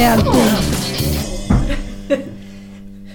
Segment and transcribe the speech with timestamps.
[0.00, 0.42] Det är alltid...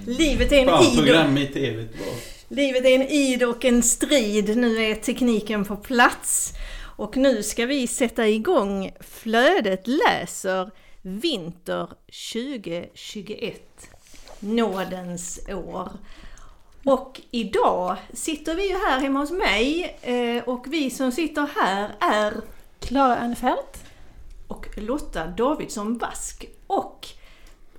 [0.06, 0.98] Livet är en id.
[0.98, 1.82] program i tv.
[1.82, 4.58] det var- Livet är en id och en strid.
[4.58, 6.54] Nu är tekniken på plats.
[6.98, 11.88] Och nu ska vi sätta igång Flödet läser vinter
[12.34, 13.90] 2021.
[14.40, 15.90] Nådens år.
[16.84, 21.92] Och idag sitter vi ju här hemma hos mig eh, och vi som sitter här
[22.00, 22.34] är
[22.80, 23.84] Klara Ernfeldt.
[24.48, 26.46] och Lotta Davidsson Vask.
[26.68, 27.08] Och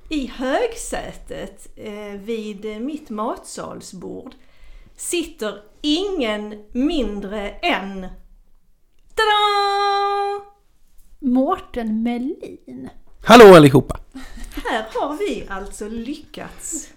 [0.08, 4.34] i högsätet eh, vid mitt matsalsbord
[4.96, 8.06] sitter ingen mindre än...
[9.14, 10.44] Tada!
[11.18, 12.90] Mårten Melin.
[13.24, 13.98] Hallå allihopa!
[14.64, 16.88] Här har vi alltså lyckats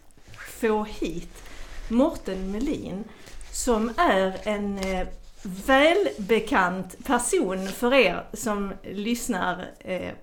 [0.60, 1.44] få hit
[1.90, 3.04] Morten Melin
[3.52, 5.08] som är en eh,
[5.42, 10.14] välbekant person för er som lyssnar eh,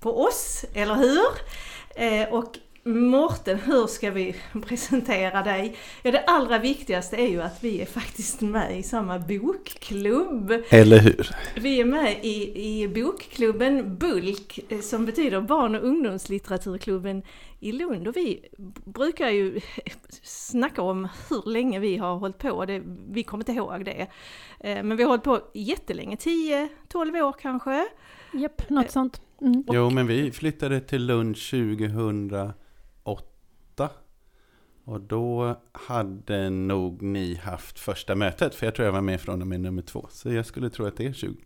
[0.00, 1.28] på oss, eller hur?
[1.94, 5.76] Eh, och Morten, hur ska vi presentera dig?
[6.02, 10.52] Ja, det allra viktigaste är ju att vi är faktiskt med i samma bokklubb.
[10.70, 11.30] Eller hur?
[11.54, 17.22] Vi är med i, i bokklubben BULK eh, som betyder barn och ungdomslitteraturklubben
[17.60, 18.48] i Lund och vi
[18.84, 19.60] brukar ju
[20.22, 24.06] snacka om hur länge vi har hållit på, det, vi kommer inte ihåg det.
[24.60, 27.88] Eh, Men vi har hållit på jättelänge, 10-12 år kanske.
[28.32, 29.20] Japp, något sånt.
[29.40, 29.64] Mm.
[29.72, 32.54] Jo, men vi flyttade till Lund 2008.
[34.84, 39.40] Och då hade nog ni haft första mötet, för jag tror jag var med från
[39.40, 40.06] och med nummer två.
[40.10, 41.36] Så jag skulle tro att det, är 20,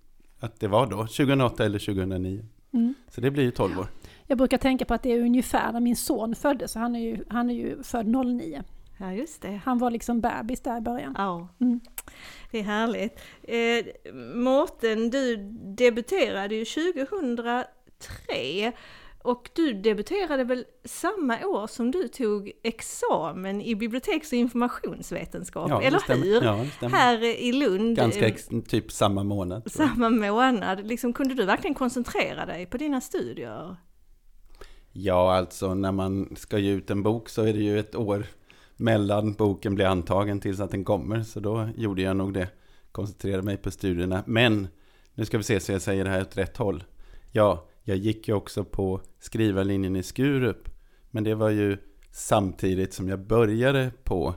[0.41, 2.45] att det var då, 2008 eller 2009.
[2.73, 2.95] Mm.
[3.09, 3.86] Så det blir ju 12 år.
[4.27, 7.01] Jag brukar tänka på att det är ungefär när min son föddes, så han är
[7.01, 8.62] ju, han är ju född 09.
[8.98, 9.61] Ja, just det.
[9.64, 11.14] Han var liksom bebis där i början.
[11.19, 11.81] Ja, Mm.
[12.51, 13.18] det är härligt.
[13.42, 15.36] Eh, Mårten, du
[15.77, 16.64] debuterade ju
[18.07, 18.73] 2003
[19.23, 25.83] och du debuterade väl samma år som du tog examen i biblioteks och informationsvetenskap, Ja,
[25.83, 26.25] eller stämmer.
[26.25, 26.42] hur?
[26.42, 26.89] Ja.
[26.89, 28.31] Här i Lund, Ganska
[28.69, 29.73] typ samma månad.
[29.73, 30.87] samma månad.
[30.87, 33.77] Liksom, kunde du verkligen koncentrera dig på dina studier?
[34.92, 38.27] Ja, alltså när man ska ge ut en bok så är det ju ett år
[38.77, 41.23] mellan boken blir antagen tills att den kommer.
[41.23, 42.48] Så då gjorde jag nog det.
[42.92, 44.23] Koncentrerade mig på studierna.
[44.27, 44.69] Men
[45.15, 46.85] nu ska vi se så jag säger det här åt rätt håll.
[47.33, 50.68] Ja, jag gick ju också på skrivarlinjen i Skurup.
[51.11, 51.78] Men det var ju
[52.11, 54.34] samtidigt som jag började på,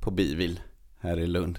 [0.00, 0.60] på Bivil
[0.98, 1.58] här i Lund.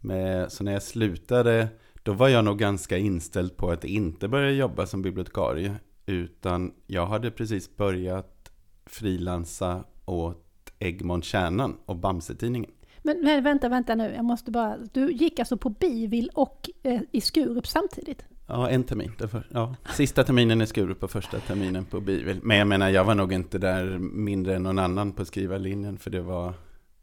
[0.00, 1.68] Med, så när jag slutade,
[2.02, 5.74] då var jag nog ganska inställd på att inte börja jobba som bibliotekarie.
[6.06, 8.52] Utan jag hade precis börjat
[8.86, 12.70] frilansa åt Egmont Kärnan och Bamse-tidningen.
[13.02, 14.76] Men, men vänta, vänta nu, jag måste bara...
[14.92, 18.24] Du gick alltså på Bivil och eh, i Skurup samtidigt?
[18.50, 19.12] Ja, en termin.
[19.18, 19.74] Det för, ja.
[19.94, 22.40] Sista terminen i Skurup och första terminen på Bivil.
[22.42, 25.98] Men jag menar, jag var nog inte där mindre än någon annan på skrivarlinjen.
[25.98, 26.54] För det var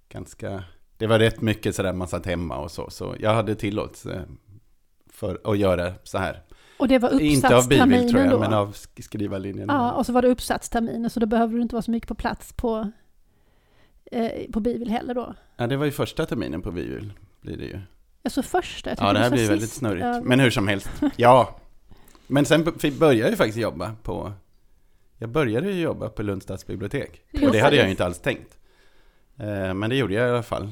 [0.10, 0.64] ganska...
[0.98, 2.90] Det var rätt mycket sådär man satt hemma och så.
[2.90, 4.22] Så jag hade tillåtelse
[5.10, 6.42] för att göra så här.
[6.80, 8.40] Och det var Inte av Bivil tror uppsatsterminen jag, då?
[8.40, 9.70] men av sk- skrivarlinjen.
[9.70, 12.16] Ja, och så var det uppsatsterminen, så då behövde du inte vara så mycket på
[12.16, 12.92] plats på,
[14.12, 15.34] eh, på Bivil heller då?
[15.58, 17.80] Ja, det var ju första terminen på Bivil, blir det ju.
[18.25, 18.90] Alltså första?
[18.90, 19.80] Jag Ja, det här blir väldigt sist.
[19.80, 20.06] snurrigt.
[20.06, 20.22] Ja.
[20.24, 20.90] Men hur som helst.
[21.16, 21.56] Ja.
[22.28, 22.63] Men sen
[23.00, 24.34] började jag ju faktiskt jobba på...
[25.18, 27.22] Jag började ju jobba på Lunds stadsbibliotek.
[27.34, 28.58] Och det hade jag ju inte alls tänkt.
[29.38, 30.72] Eh, Men det gjorde jag i alla fall.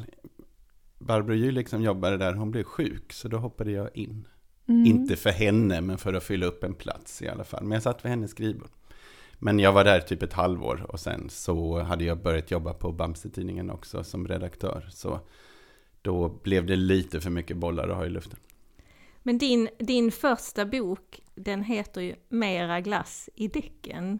[1.00, 3.14] Barbro Jülich som jobbade där, hon blev sjuk.
[3.14, 4.28] Så då hoppade jag in.
[4.68, 4.86] Mm.
[4.86, 7.64] Inte för henne, men för att fylla upp en plats i alla fall.
[7.64, 8.70] Men jag satt vid hennes skrivbord.
[9.40, 12.92] Men jag var där typ ett halvår och sen så hade jag börjat jobba på
[12.92, 14.88] Bamse-tidningen också som redaktör.
[14.92, 15.20] Så
[16.04, 18.40] då blev det lite för mycket bollar att ha i luften.
[19.24, 24.20] Men din, din första bok, den heter ju Mera glass i däcken.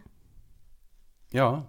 [1.30, 1.62] Ja,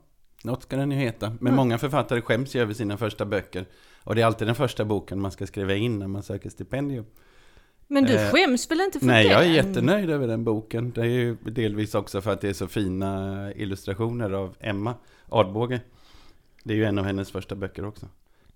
[0.43, 1.29] något ska den ju heta.
[1.39, 1.55] Men Ja.
[1.57, 3.65] många författare skäms ju över sina första böcker.
[4.03, 7.05] Och det är alltid den första boken man ska skriva in när man söker stipendium.
[7.87, 9.31] Men du Eh, skäms väl inte för Nej, den?
[9.31, 10.91] jag är jättenöjd över den boken.
[10.91, 14.93] Det är ju delvis också för att det är så fina illustrationer av Emma
[15.29, 15.81] Adbåge.
[16.63, 18.07] Det är ju en av hennes första böcker också.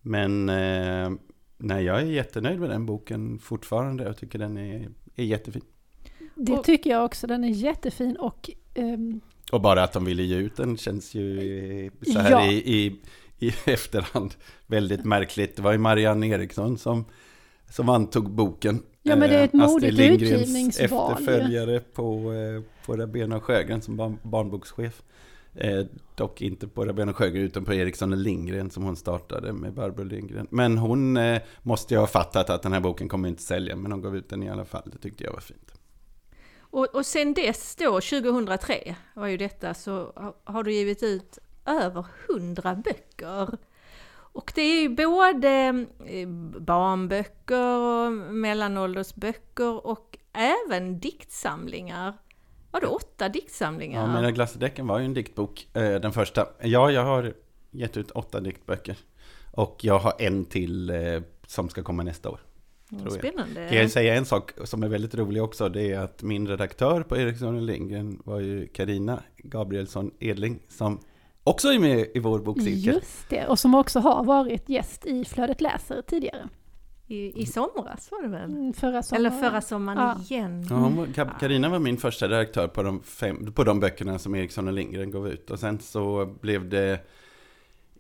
[0.02, 1.12] Men eh,
[1.60, 4.04] nej, jag är jättenöjd med den boken fortfarande.
[4.04, 5.62] Jag tycker den är, är jättefin.
[6.36, 9.22] Det Och- tycker jag också, den är jättefin och ehm,
[9.52, 12.52] Och bara att de ville ge ut den känns ju så här Ja.
[12.52, 13.00] i, i,
[13.48, 14.36] i efterhand
[14.68, 15.56] väldigt märkligt.
[15.56, 17.06] Det var ju Marianne Eriksson som,
[17.70, 18.84] som antog boken.
[19.04, 23.98] Ja, men det är ett Eh, modigt utgivningsval efterföljare på, eh, på Rabén Sjögren som
[23.98, 25.02] barn, barnbokschef.
[25.62, 25.86] Eh,
[26.16, 30.04] dock inte på Rabén Sjögren utan på Eriksson och Lindgren som hon startade med Barbro
[30.04, 30.48] Lindgren.
[30.50, 33.92] Men hon eh, måste ju ha fattat att den här boken kommer inte sälja, men
[33.92, 34.90] hon gav ut den i alla fall.
[34.92, 35.74] Det tyckte jag var fint.
[36.60, 40.14] Och, och sen dess då, 2003 var ju detta, så
[40.44, 43.58] har du givit ut över 100 böcker.
[44.12, 46.28] Och det är ju både eh,
[46.60, 52.14] barnböcker, och mellanåldersböcker och även diktsamlingar.
[52.72, 54.02] Var det åtta diktsamlingar?
[54.02, 56.48] Ja, Mina glassedäcken var ju en diktbok, eh, den första.
[56.62, 57.34] Ja, jag har
[57.72, 58.98] gett ut åtta diktböcker.
[59.52, 62.40] Och jag har en till eh, som ska komma nästa år.
[62.90, 63.14] Tror jag.
[63.14, 63.68] Spännande.
[63.70, 67.04] Kan jag säga en sak som är väldigt rolig också, det är att min redaktör
[67.04, 71.00] på Eriksson och Lindgren var ju Karina Gabrielsson Edling, som
[71.44, 72.94] också är med i vår bokcirkel.
[72.94, 76.50] Just det, och som också har varit gäst i Flödet läser tidigare.
[77.12, 78.52] I, I somras var det väl?
[78.52, 79.26] Mm, Förra sommaren.
[79.26, 79.98] Eller förra sommaren
[80.30, 80.36] Ja.
[80.36, 80.66] igen.
[80.70, 80.96] Ja, hon
[81.72, 85.28] var, min första redaktör på de, fem, på de böckerna som Eriksson och Lindgren gav
[85.28, 85.52] ut.
[85.52, 87.00] Och sen så blev det,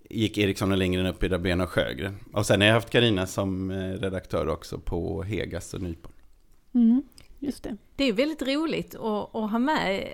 [0.09, 2.15] gick Eriksson och Lindgren upp i Rabén och Sjögren.
[2.33, 6.11] Och sen har jag haft Carina som eh, redaktör också på Hegas och Nypon.
[6.73, 7.03] Mm,
[7.39, 7.77] just det.
[7.95, 10.07] Det är väldigt roligt att, att ha med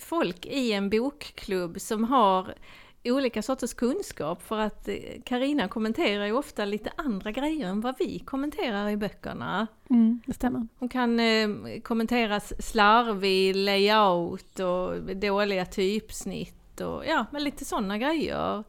[0.00, 2.54] folk i en bokklubb som har
[3.04, 4.88] olika sorters kunskap för att
[5.24, 9.66] Karina kommenterar ju ofta lite andra grejer än vad vi kommenterar i böckerna.
[9.90, 10.66] Mm, det stämmer.
[10.78, 11.48] Hon kan eh,
[11.82, 18.64] kommentera slarvig layout och dåliga typsnitt och ja, men lite sådana grejer.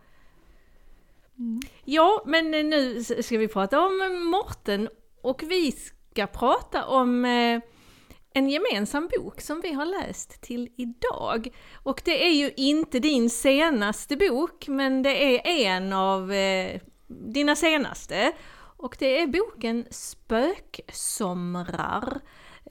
[1.37, 1.61] Mm.
[1.85, 4.89] Ja, men eh, nu ska vi prata om Morten
[5.21, 7.61] och vi ska prata om eh,
[8.33, 11.47] en gemensam bok som vi har läst till idag.
[11.83, 17.55] Och det är ju inte din senaste bok, men det är en av eh, dina
[17.55, 18.31] senaste.
[18.77, 19.85] Och det är boken
[20.91, 22.19] Spöksomrar.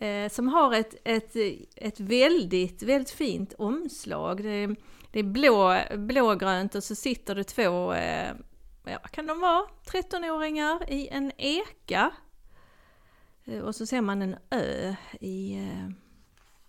[0.01, 1.37] Eh, som har ett, ett,
[1.77, 4.43] ett väldigt, väldigt fint omslag.
[4.43, 4.77] Det, är-
[5.13, 8.29] det är blå, blågrönt och så sitter det två, eh,
[8.85, 12.11] ja vad kan de vara, 13-åringar i en eka.
[13.51, 15.91] Eh, och så ser man en ö i eh,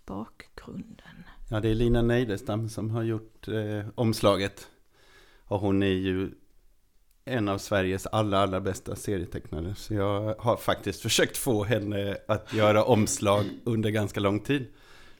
[0.06, 1.24] bakgrunden.
[1.50, 4.68] Ja, det är Lina Neidestam som har gjort eh, omslaget.
[5.44, 6.30] Och hon är ju
[7.24, 9.74] en av Sveriges allra, allra bästa serietecknare.
[9.74, 14.66] Så jag har faktiskt försökt få henne att göra omslag under ganska lång tid.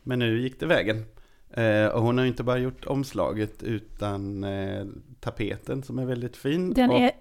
[0.02, 1.04] Men nu gick det vägen.
[1.50, 4.84] Eh, och hon har ju inte bara gjort omslaget utan eh,
[5.22, 6.74] tapeten som är väldigt fin.
[6.74, 7.12] Den och, är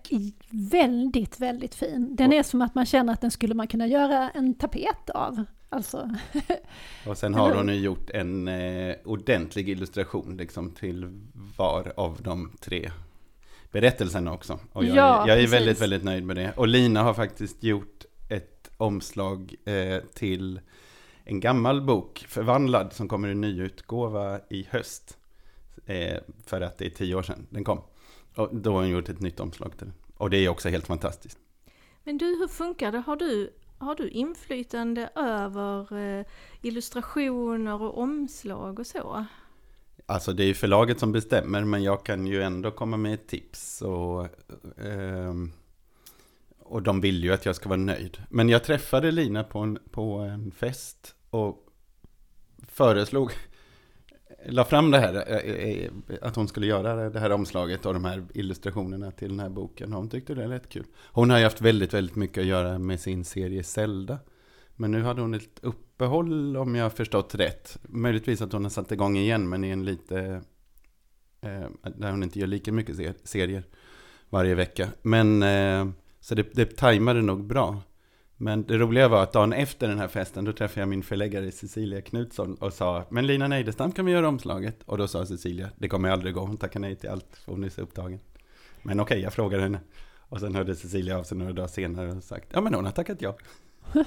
[0.49, 2.15] väldigt, väldigt fin.
[2.15, 5.43] Den är som att man känner att den skulle man kunna göra en tapet av.
[5.69, 6.09] Alltså,
[7.07, 11.21] och sen har hon ju gjort en eh, ordentlig illustration liksom, till
[11.57, 12.91] var av de tre
[13.71, 14.59] berättelserna också.
[14.73, 16.53] Och jag, Ja, är, jag är väldigt, väldigt nöjd med det.
[16.55, 20.59] Och Lina har faktiskt gjort ett omslag eh, till
[21.23, 25.17] en gammal bok, Förvandlad, som kommer i nyutgåva i höst.
[25.85, 27.81] Eh, för att det är tio år sedan den kom.
[28.35, 29.93] Och då har hon gjort ett nytt omslag till den.
[30.17, 31.37] Och det är också helt fantastiskt.
[32.03, 32.99] Men du, hur funkar det?
[32.99, 36.25] Har du, har du inflytande över eh,
[36.61, 39.25] illustrationer och omslag och så?
[40.05, 43.81] Alltså det är ju förlaget som bestämmer, men jag kan ju ändå komma med tips.
[43.81, 44.27] Och,
[44.85, 45.51] ehm,
[46.59, 48.23] och de vill ju att jag ska vara nöjd.
[48.29, 51.67] Men jag träffade Lina på en, på en fest och
[52.67, 53.31] föreslog,
[54.45, 55.91] la fram det här, eh, eh, eh,
[56.21, 59.93] att hon skulle göra det här omslaget och de här illustrationerna till den här boken.
[59.93, 60.85] Hon tyckte det lät kul.
[61.11, 64.19] Hon har ju haft väldigt, väldigt mycket att göra med sin serie Zelda.
[64.75, 67.77] Men nu hade hon ett uppehåll om jag förstått rätt.
[67.81, 70.41] Möjligtvis att hon har satt igång igen men i en lite...
[71.41, 73.63] Eh, där hon inte gör lika mycket serier
[74.29, 74.87] varje vecka.
[75.01, 75.87] Men eh,
[76.19, 77.81] så det, det tajmade nog bra.
[78.41, 81.51] Men det roliga var att dagen efter den här festen då träffade jag min förläggare
[81.51, 84.83] Cecilia Knutsson och sa Men Lina Neidestam kan vi göra omslaget?
[84.85, 87.63] Och då sa Cecilia Det kommer aldrig gå, hon tackar nej till allt för hon
[87.63, 88.19] är så upptagen.
[88.81, 89.79] Men okej, jag frågade henne.
[90.19, 92.91] Och sen hörde Cecilia av sig några dagar senare och sagt Ja men hon har
[92.91, 93.35] tackat ja.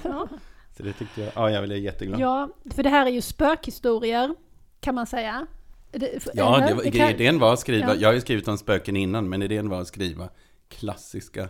[0.03, 0.27] Ja.
[0.77, 2.19] Så det tyckte jag, ja jag blev jätteglad.
[2.19, 4.35] ja, för det här är ju spökhistorier,
[4.79, 5.47] kan man säga.
[5.91, 6.67] Det, Ja, eller?
[6.67, 7.95] det var, kan- idén var att skriva, Ja.
[7.99, 10.29] jag har ju skrivit om spöken innan, men idén var att skriva
[10.69, 11.49] klassiska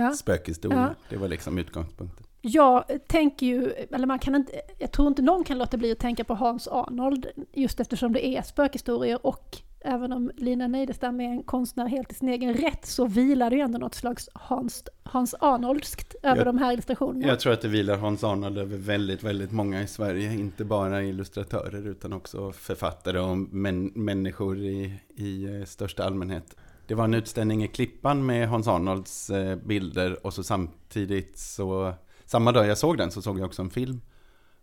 [0.00, 0.12] ja.
[0.12, 0.78] spökhistorier.
[0.80, 0.94] Ja.
[1.08, 2.26] Det var liksom utgångspunkten.
[2.40, 5.98] Jag tänker ju, eller man kan inte, jag tror inte någon kan låta bli att
[5.98, 11.24] tänka på Hans Arnold, just eftersom det är spökhistorier och även om Lina Neidestam är
[11.24, 14.84] en konstnär helt i sin egen rätt så vilar det ju ändå något slags Hans,
[15.02, 17.26] Hans Arnoldskt över Jag- de här illustrationerna.
[17.26, 20.32] Jag tror att det vilar Hans Arnold över väldigt, väldigt många i Sverige.
[20.32, 26.56] Inte bara illustratörer utan också författare och män, människor i, i eh, största allmänhet.
[26.86, 31.94] Det var en utställning i Klippan med Hans Arnolds eh, bilder och så samtidigt så,
[32.24, 34.00] samma dag jag såg den så såg jag också en film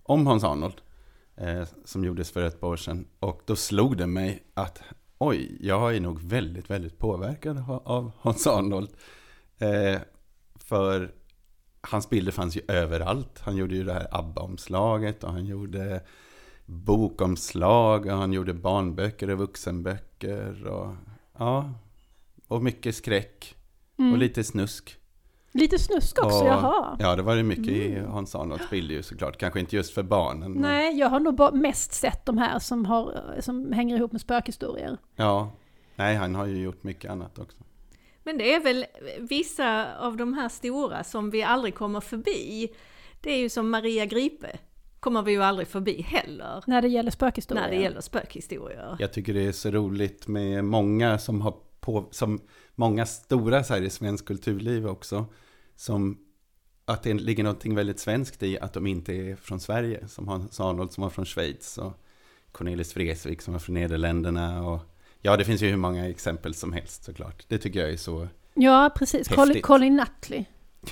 [0.04, 0.82] om Hans Arnold.
[1.36, 3.08] Eh, som gjordes för ett par år sedan.
[3.20, 4.82] Och då slog det mig att
[5.18, 8.90] oj, jag är nog väldigt, väldigt påverkad av- av Hans Arnold.
[9.58, 10.02] Eh,
[10.56, 11.14] för
[11.82, 13.40] hans bilder fanns ju överallt.
[13.40, 16.04] Han gjorde ju det här ABBA-omslaget och han gjorde
[16.66, 20.68] bokomslag och han gjorde barnböcker och vuxenböcker.
[20.68, 20.96] Och,
[21.38, 21.74] ja,
[22.52, 23.56] och mycket skräck
[24.00, 24.12] Mm.
[24.14, 24.98] och lite snusk.
[25.52, 26.98] Lite snusk också, och, jaha.
[27.00, 29.38] Ja, det var det mycket i Hans Arnolds bilder ju såklart.
[29.38, 30.52] Kanske inte just för barnen.
[30.52, 34.22] Nej, jag har nog bara mest sett de här som, har, som hänger ihop med
[34.22, 34.98] spökhistorier.
[35.16, 35.52] Ja,
[35.96, 37.58] nej han har ju gjort mycket annat också.
[38.24, 38.86] Men det är väl
[39.20, 42.72] vissa av de här stora som vi aldrig kommer förbi.
[43.22, 44.58] Det är ju som Maria Gripe,
[45.00, 46.64] kommer vi ju aldrig förbi heller.
[46.68, 47.64] När det gäller spökhistorier.
[47.64, 48.96] När det gäller spökhistorier.
[49.00, 52.42] Jag tycker det är så roligt med många som har på, som
[52.76, 55.26] många stora så här i svensk kulturliv också,
[55.76, 56.18] som
[56.86, 60.60] att det ligger någonting väldigt svenskt i att de inte är från Sverige, som Hans
[60.60, 61.94] Arnold som var från Schweiz och
[62.52, 64.80] Cornelis Vreeswijk som var från Nederländerna och
[65.22, 67.46] ja, det finns ju hur många exempel som helst såklart.
[67.48, 69.28] Det tycker jag är så, Ja, precis.
[69.28, 69.66] Colin, Häftigt.
[69.66, 70.46] Colin Nutley.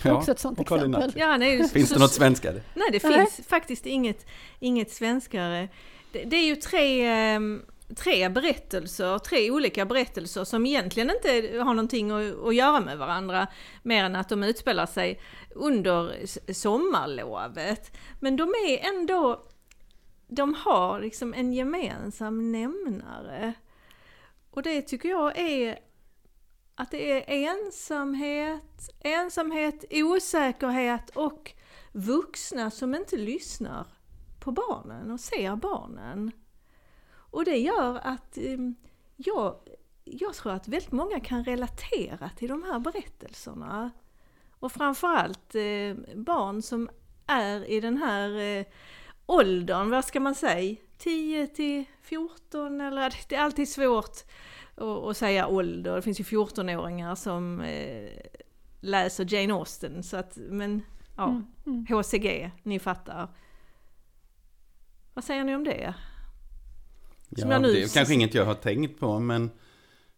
[0.03, 1.11] ja, Också ett sånt exempel.
[1.15, 2.61] Ja, ju Finns så- det något svenskare?
[2.73, 3.17] Nej, det Nej.
[3.25, 4.25] finns faktiskt inget,
[4.59, 5.69] inget svenskare.
[6.11, 7.61] Det, det är ju tre, ehm,
[7.95, 13.47] tre berättelser, tre olika berättelser som egentligen inte har någonting att, att göra med varandra,
[13.83, 15.21] mer än att de utspelar sig
[15.55, 17.97] under sommarlovet.
[18.19, 19.47] Men de är ändå,
[20.27, 23.53] de har liksom en gemensam nämnare.
[24.51, 25.79] Och det tycker jag är
[26.75, 31.51] att det är ensamhet, ensamhet, osäkerhet och
[31.91, 33.87] vuxna som inte lyssnar
[34.39, 36.31] på barnen och ser barnen.
[37.31, 38.57] Och det gör att eh,
[39.15, 39.55] jag,
[40.03, 43.91] jag tror att väldigt många kan relatera till de här berättelserna.
[44.59, 46.89] Och framförallt eh, barn som
[47.27, 48.65] är i den här eh,
[49.25, 54.15] åldern, vad ska man säga, 10 till 14 eller det är alltid svårt
[54.75, 55.95] att, att säga ålder.
[55.95, 58.09] Det finns ju 14-åringar som eh,
[58.81, 60.81] läser Jane Austen så att, men
[61.17, 61.85] ja, Mm, mm.
[61.85, 63.27] HCG, ni fattar.
[65.13, 65.93] Vad säger ni om det?
[67.37, 69.49] Som Ja, jag nu- det är kanske inget jag har tänkt på, men,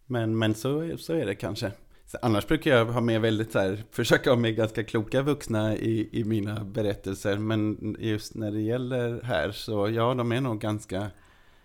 [0.05, 1.71] men, men så, så är det kanske.
[2.05, 5.75] Så annars brukar jag ha med väldigt så här, försöka ha med ganska kloka vuxna
[5.75, 10.59] i, i mina berättelser, men just när det gäller här så ja, de är nog
[10.59, 11.07] ganska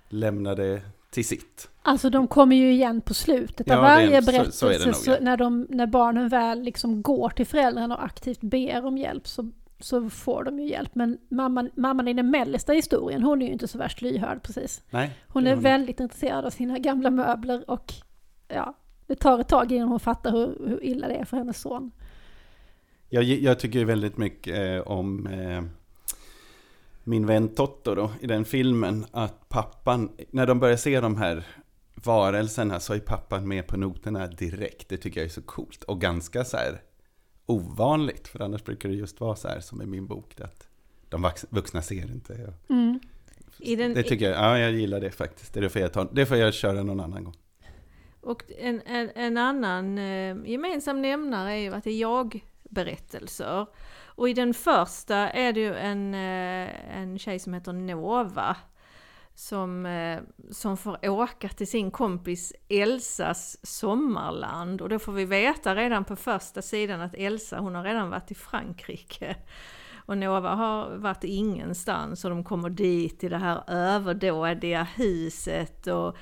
[0.08, 1.68] lämnade till sitt.
[1.82, 4.78] Alltså de kommer ju igen på slutet av Ja, det varje så- så är det
[4.78, 4.86] berättelse.
[4.86, 5.16] nog, så ja.
[5.20, 9.50] när, de, när barnen väl liksom går till föräldrarna och aktivt ber om hjälp så,
[9.78, 10.94] så får de ju hjälp.
[10.94, 14.82] Men mamman, mamman i den mellersta historien, hon är ju inte så värst lyhörd precis.
[14.90, 15.62] Nej, Hon är ni.
[15.62, 17.92] väldigt intresserad av sina gamla möbler och
[18.48, 18.74] ja,
[19.06, 21.90] det tar ett tag innan hon fattar hur, hur illa det är för hennes son.
[23.08, 25.62] Jag, jag tycker väldigt mycket eh, om eh,
[27.04, 31.44] min vän Totto då, i den filmen, att pappan, när de börjar se de här
[32.04, 34.88] varelserna så är pappan med på noterna direkt.
[34.88, 36.82] Det tycker jag är så coolt och ganska så här
[37.46, 40.68] ovanligt, för annars brukar det just vara så här som i min bok, att
[41.08, 42.52] de vuxna ser inte.
[42.68, 43.00] Mm.
[43.58, 45.54] Den, Det tycker jag, ja jag gillar det faktiskt.
[45.54, 47.34] Det får jag, ta, det får jag köra någon annan gång.
[48.20, 53.66] Och en, en, en annan eh, gemensam nämnare är ju att det är jag-berättelser.
[54.04, 58.56] Och i den första är det ju en, eh, en tjej som heter Nova
[59.36, 64.80] som, eh, som får åka till sin kompis Elsas sommarland.
[64.80, 68.30] Och då får vi veta redan på första sidan att Elsa, hon har redan varit
[68.30, 69.36] i Frankrike.
[69.94, 76.16] Och Nova har varit ingenstans och de kommer dit i det här överdådiga huset och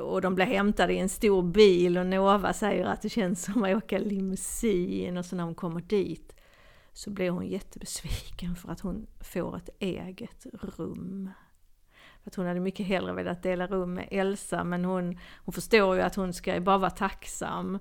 [0.00, 3.64] och de blir hämtade i en stor bil och Nova säger att det känns som
[3.64, 6.36] att åka limousin och så när hon kommer dit
[6.92, 11.30] så blir hon jättebesviken för att hon får ett eget rum.
[12.24, 16.02] Att hon hade mycket hellre velat dela rum med Elsa men hon, hon förstår ju
[16.02, 17.78] att hon ska bara vara tacksam.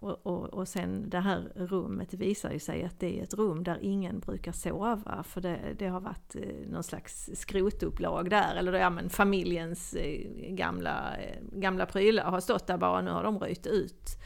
[0.00, 3.64] Och, och, och sen det här rummet visar ju sig att det är ett rum
[3.64, 8.72] där ingen brukar sova för det, det har varit eh, någon slags skrotupplag där eller
[8.72, 13.38] ja, men familjens eh, gamla, eh, gamla prylar har stått där bara nu har de
[13.38, 14.18] röjt ut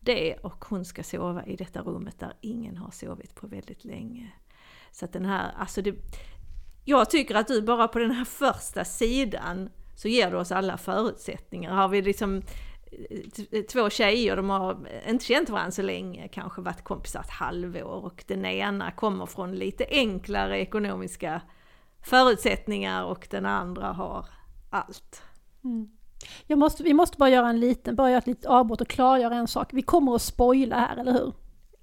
[0.00, 4.32] det och hon ska sova i detta rummet där ingen har sovit på väldigt länge.
[4.90, 5.94] Så att den här, alltså det,
[6.84, 10.76] jag tycker att du bara på den här första sidan så ger du oss alla
[10.76, 11.74] förutsättningar.
[11.74, 12.42] Har vi liksom
[13.50, 18.04] eh, två tjejer, de har inte känt varandra så länge, kanske varit kompisar ett halvår
[18.04, 21.40] och den ena kommer från lite enklare ekonomiska
[22.02, 24.26] förutsättningar och den andra har
[24.70, 25.22] allt.
[25.64, 25.88] Mm.
[26.46, 29.34] Jag måste, vi måste bara göra en liten, bara göra ett litet avbrott och klargöra
[29.34, 29.68] en sak.
[29.72, 31.32] Vi kommer att spoila här, eller hur?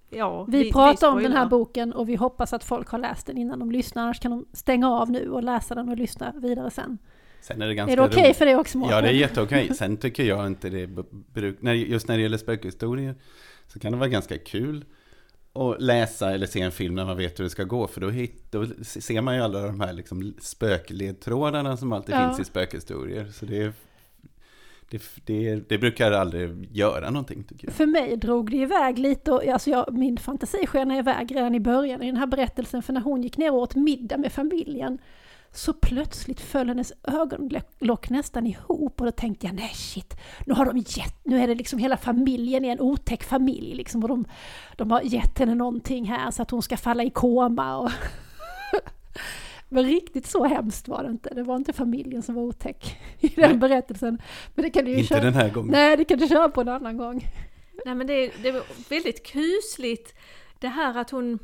[0.09, 3.37] Ja, Vi, pratar om den här boken och vi hoppas att folk har läst den
[3.37, 6.71] innan de lyssnar, annars kan de stänga av nu och läsa den och lyssna vidare
[6.71, 6.97] sen.
[7.41, 8.37] Sen är det ganska Är det okej roligt.
[8.37, 8.95] för dig också Mårten?
[8.95, 9.73] Ja, det är jätteokej.
[9.75, 10.89] Sen tycker jag inte det är
[11.33, 13.15] bruk, när, just när det gäller spökhistorier
[13.67, 14.85] så kan det vara ganska kul
[15.53, 17.87] att läsa eller se en film när man vet hur det ska gå.
[17.87, 22.27] För då, hit, då ser man ju alla de här liksom spökledtrådarna som alltid Ja.
[22.27, 23.25] finns i spökhistorier.
[23.25, 23.73] Så det,
[24.89, 27.75] det, det, det brukar aldrig göra någonting tycker jag.
[27.75, 31.59] För mig drog det iväg lite, och, alltså jag, min fantasi skenade iväg redan i
[31.59, 34.97] början i den här berättelsen, för när hon gick ner och åt middag med familjen,
[35.51, 38.99] så plötsligt föll hennes ögonlock nästan ihop.
[38.99, 41.97] Och då tänkte jag nej shit, nu har de gett, nu är det liksom hela
[41.97, 44.03] familjen är en otäck familj liksom.
[44.03, 44.25] Och de,
[44.75, 47.91] de har gett henne någonting här så att hon ska falla i koma och
[49.69, 53.27] Men riktigt så hemskt var det inte, det var inte familjen som var otäck i
[53.27, 53.57] den Nej.
[53.57, 54.21] berättelsen.
[54.55, 55.71] Men det kan du ju Inte köra, den här gången.
[55.71, 57.27] nej det kan du köra på en annan gång.
[57.85, 60.13] Nej men det, är- det var väldigt kusligt
[60.59, 61.39] det här att hon,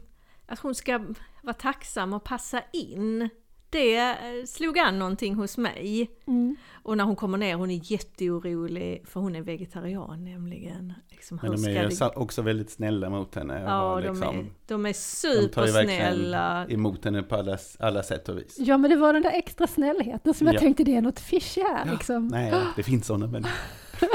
[0.48, 1.00] att hon ska
[1.44, 3.30] vara tacksam och passa in.
[3.70, 4.16] Det eh,
[4.48, 6.12] slog an någonting hos mig.
[6.28, 6.56] Mm.
[6.84, 10.94] Och när hon kommer ner, hon är jätteorolig för hon är vegetarian nämligen.
[11.10, 13.62] Liksom, Men de är ju det- också väldigt snälla mot henne.
[13.66, 16.66] Ja, de, liksom, är, de är de tar ju verkligen supersnälla.
[16.70, 18.56] emot henne på alla, alla sätt och vis.
[18.60, 20.60] Ja men det var den där extra snällheten som jag Ja.
[20.60, 22.28] tänkte det är något fishy här liksom.
[22.28, 23.52] Nej, det finns sådana människor.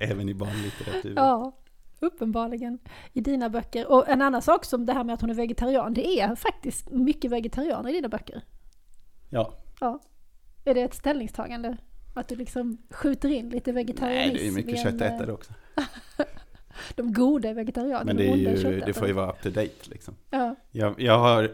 [0.00, 1.12] Även i barnlitteratur.
[1.16, 1.56] Ja,
[2.00, 2.78] uppenbarligen
[3.12, 3.86] i dina böcker.
[3.92, 6.90] Och en annan sak som det här med att hon är vegetarian, det är faktiskt
[6.90, 8.42] mycket vegetarianer i dina böcker.
[9.28, 10.00] Ja, Ja.
[10.64, 11.76] Är det ett ställningstagande?
[12.14, 14.34] Att du liksom skjuter in lite vegetarianism?
[14.34, 15.52] nej det är mycket köttätare eh, också.
[16.94, 19.48] De goda är vegetarianer, Men de det, är ju, det får ju vara up to
[19.48, 20.14] date liksom.
[20.30, 20.56] Ja.
[20.70, 21.50] Jag, jag, har,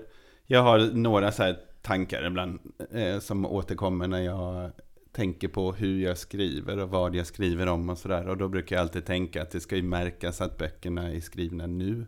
[0.46, 2.60] jag har några så här tankar ibland
[2.90, 4.70] eh, som återkommer när jag
[5.12, 8.28] tänker på hur jag skriver och vad jag skriver om och sådär.
[8.28, 11.66] Och då brukar jag alltid tänka att det ska ju märkas att böckerna är skrivna
[11.66, 12.06] nu.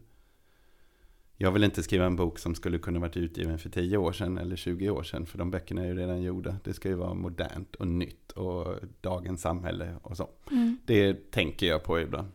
[1.37, 4.39] Jag vill inte skriva en bok som skulle kunna varit utgiven för 10 år sedan
[4.39, 5.27] eller 20 år sedan.
[5.27, 6.57] För de böckerna är ju redan gjorda.
[6.65, 10.29] Det ska ju vara modernt och nytt och dagens samhälle och så.
[10.51, 10.79] Mm.
[10.87, 12.29] Det tänker jag på ibland.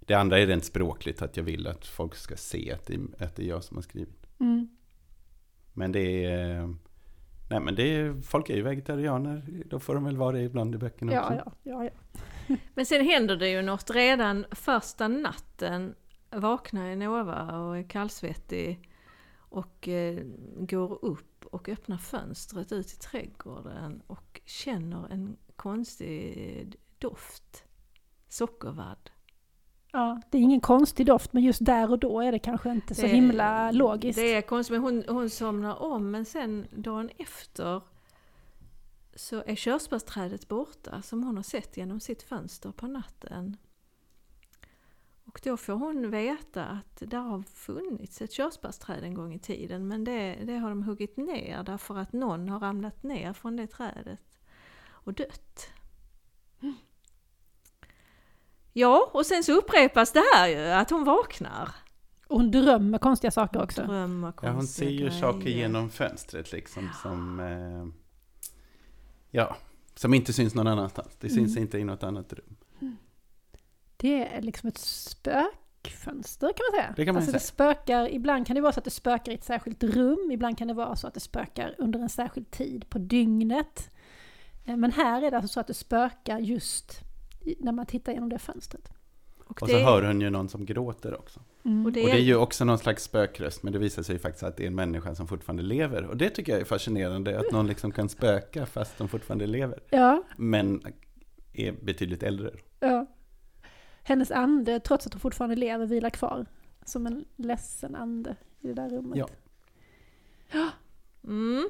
[0.00, 3.24] Det andra är rent språkligt, att jag vill att folk ska se att det, är-
[3.24, 4.26] att det är jag som har skrivit.
[4.40, 4.68] Mm.
[5.72, 6.74] Men det är...
[7.50, 10.74] Nej men det är, folk är ju vegetarianer, då får de väl vara det ibland
[10.74, 11.52] i böckerna Ja, också.
[11.62, 11.90] ja, ja,
[12.48, 12.56] ja.
[12.74, 15.94] Men sen händer det ju något redan första natten.
[16.32, 18.88] Vaknar Enova och är kallsvettig
[19.38, 20.24] och eh,
[20.58, 27.64] går upp och öppnar fönstret ut i trädgården och känner en konstig doft.
[28.28, 29.10] Sockervadd.
[29.92, 30.20] ja.
[30.30, 33.02] Det är ingen konstig doft, men just där och då är det kanske inte så
[33.02, 34.18] Det- himla logiskt.
[34.18, 37.82] Det är konstigt, men hon, hon somnar om men sen dagen efter
[39.14, 43.56] så är körsbärsträdet borta som hon har sett genom sitt fönster på natten.
[45.32, 49.88] Och då får hon veta att det har funnits ett körsbärsträd en gång i tiden
[49.88, 53.66] men det, det har de huggit ner därför att någon har ramlat ner från det
[53.66, 54.40] trädet
[54.90, 55.68] och dött.
[58.72, 61.68] Ja, och sen så upprepas det här ju, att hon vaknar.
[62.26, 63.82] Och hon drömmer konstiga saker också.
[63.82, 67.40] Drömmer Ja, hon ser ju saker genom fönstret liksom som...
[67.40, 67.86] Eh,
[69.30, 69.56] ja,
[69.94, 71.16] som inte syns någon annanstans.
[71.20, 71.62] Det syns Mm.
[71.62, 72.56] inte i något annat rum.
[74.02, 76.94] Det är liksom ett spökfönster kan man säga.
[76.96, 77.38] Det kan man alltså säga.
[77.38, 80.58] det spökar, ibland kan det vara så att det spökar i ett särskilt rum, ibland
[80.58, 83.90] kan det vara så att det spökar under en särskild tid på dygnet.
[84.64, 87.00] Eh, Men här är det alltså så att det spökar just
[87.58, 88.92] när man tittar genom det fönstret.
[89.46, 91.40] Och Och det, så hör hon ju någon som gråter också.
[91.64, 91.86] Mm.
[91.86, 94.14] och det Och det är är, ju också någon slags spökröst, men det visar sig
[94.14, 96.04] ju faktiskt att det är en människa som fortfarande lever.
[96.04, 99.82] Och det tycker jag är fascinerande, att någon liksom kan spöka fast de fortfarande lever.
[99.90, 100.82] Ja, Men
[101.52, 102.50] är betydligt äldre.
[102.80, 103.06] ja.
[104.02, 106.46] Hennes ande, trots att hon fortfarande lever, vilar kvar.
[106.84, 109.18] Som en ledsen ande i det där rummet.
[110.52, 110.68] Ja.
[111.24, 111.68] mm.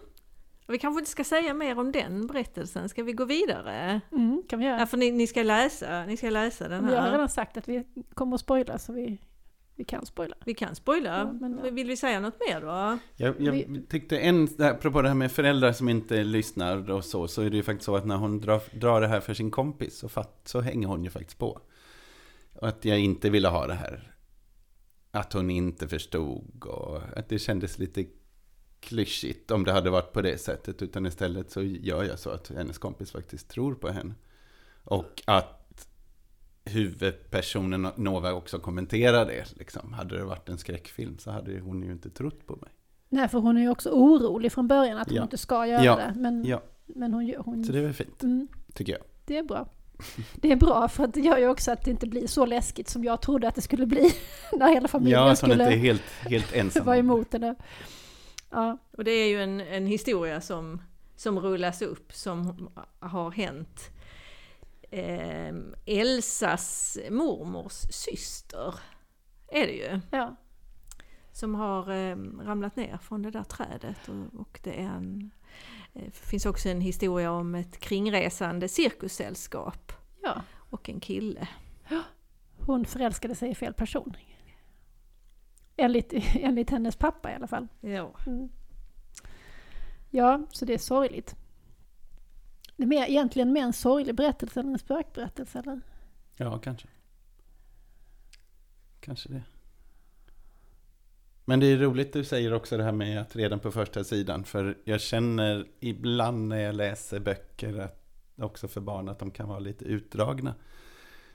[0.67, 4.01] Och vi kanske inte ska säga mer om den berättelsen, ska vi gå vidare?
[4.13, 4.79] Mm, kan vi göra.
[4.79, 7.13] Ja, för ni, ni, ska läsa, ni ska läsa den Vi har här.
[7.13, 9.19] redan sagt att vi kommer att spoila så vi,
[9.77, 10.37] vi kan spoila.
[10.45, 11.71] Vi kan spoila, Ja, men ja.
[11.71, 12.99] vill vi säga något mer då?
[13.17, 17.29] Jag, jag Vi- tyckte en, apropå det här med föräldrar som inte lyssnar och så,
[17.29, 19.51] så är det ju faktiskt så att när hon drar, drar det här för sin
[19.51, 21.61] kompis så, fatt, så hänger hon ju faktiskt på.
[22.63, 24.15] Och att jag inte ville ha det här.
[25.11, 28.05] Att hon inte förstod och att det kändes lite
[28.81, 30.83] klyschigt om det hade varit på det sättet.
[30.83, 34.15] Utan istället så gör jag så att hennes kompis faktiskt tror på henne.
[34.85, 35.89] Och att
[36.65, 39.53] huvudpersonen Nova också kommenterar det.
[39.59, 39.93] Liksom.
[39.93, 42.71] Hade det varit en skräckfilm så hade hon ju inte trott på mig.
[43.09, 45.23] Nej, för hon är ju också orolig från början att hon Ja.
[45.23, 45.97] inte ska göra Ja.
[45.97, 46.13] det.
[46.17, 49.03] Men, Ja, men hon, gör- hon så det är väl fint, mm, tycker jag.
[49.27, 49.69] det är bra.
[50.35, 52.89] Det är bra för att det gör ju också att det inte blir så läskigt
[52.89, 54.15] som jag trodde att det skulle bli
[54.53, 56.85] när hela familjen Ja, skulle inte är helt, helt ensam.
[56.85, 57.55] vara emot henne.
[58.51, 60.83] Ja, Och det är ju en, en historia som,
[61.17, 62.69] som rullas upp som
[63.01, 63.91] har hänt
[64.91, 65.55] eh,
[65.87, 68.75] Elsas mormors syster.
[69.49, 70.01] Är det ju.
[70.11, 70.37] ja.
[71.33, 74.09] som har eh, ramlat ner från det där trädet.
[74.09, 75.31] Och, och det är en,
[75.95, 81.49] eh, finns också en historia om ett kringresande cirkussällskap Ja, och en kille.
[82.67, 84.17] hon förälskade sig i fel person.
[85.77, 87.69] Enligt, enligt hennes pappa i alla fall.
[87.81, 88.15] Ja.
[88.27, 88.49] Mm.
[90.11, 91.37] Ja, så det är sorgligt.
[92.77, 95.81] Det är mer, egentligen mer en sorglig berättelse än en spökberättelse, eller?
[96.37, 96.89] Ja, kanske.
[99.01, 99.43] Kanske det.
[101.45, 104.45] Men det är roligt du säger också det här med att redan på första sidan.
[104.45, 108.03] För jag känner ibland när jag läser böcker, att,
[108.37, 110.55] också för barn, att de kan vara lite utdragna.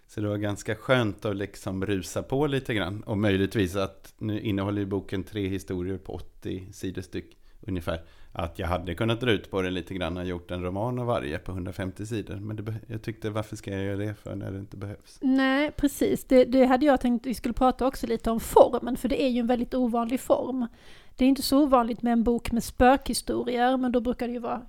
[0.08, 3.04] Så det var ganska skönt att liksom rusa på lite grann.
[3.04, 8.02] Och möjligtvis att, nu innehåller ju boken tre historier på 80 sidor styck ungefär.
[8.32, 11.06] Att jag hade kunnat dra ut på det lite grann och gjort en roman av
[11.06, 12.36] varje på 150 sidor.
[12.36, 15.18] Men det, jag tyckte, varför ska jag göra det för när det inte behövs?
[15.22, 16.26] Nej, precis.
[16.26, 19.30] Det, det hade jag tänkt vi skulle prata också lite om formen, för det är
[19.30, 20.68] ju en väldigt ovanlig form.
[21.16, 24.40] Det är inte så ovanligt med en bok med spökhistorier, men då brukar det ju
[24.40, 24.62] vara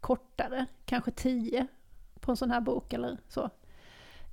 [0.00, 1.66] kortare, kanske tio
[2.20, 3.50] på en sån här bok eller så.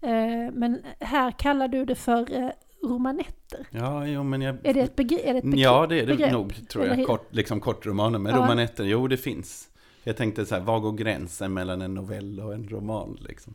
[0.02, 2.50] Eh, men här kallar du det för eh,
[2.84, 3.68] romanetter.
[3.72, 4.58] Ja, jo, men jag...
[4.66, 5.60] Är det ett, begre- är det ett begrepp?
[5.60, 6.32] Ja, det är det begrepp?
[6.32, 7.06] nog, tror jag.
[7.08, 8.20] Kort, liksom kortromaner.
[8.20, 8.38] Men Ja.
[8.42, 9.70] romanetter, jo, det finns.
[10.04, 13.18] Jag tänkte så här, var går gränsen mellan en novell och en roman?
[13.22, 13.54] Liksom?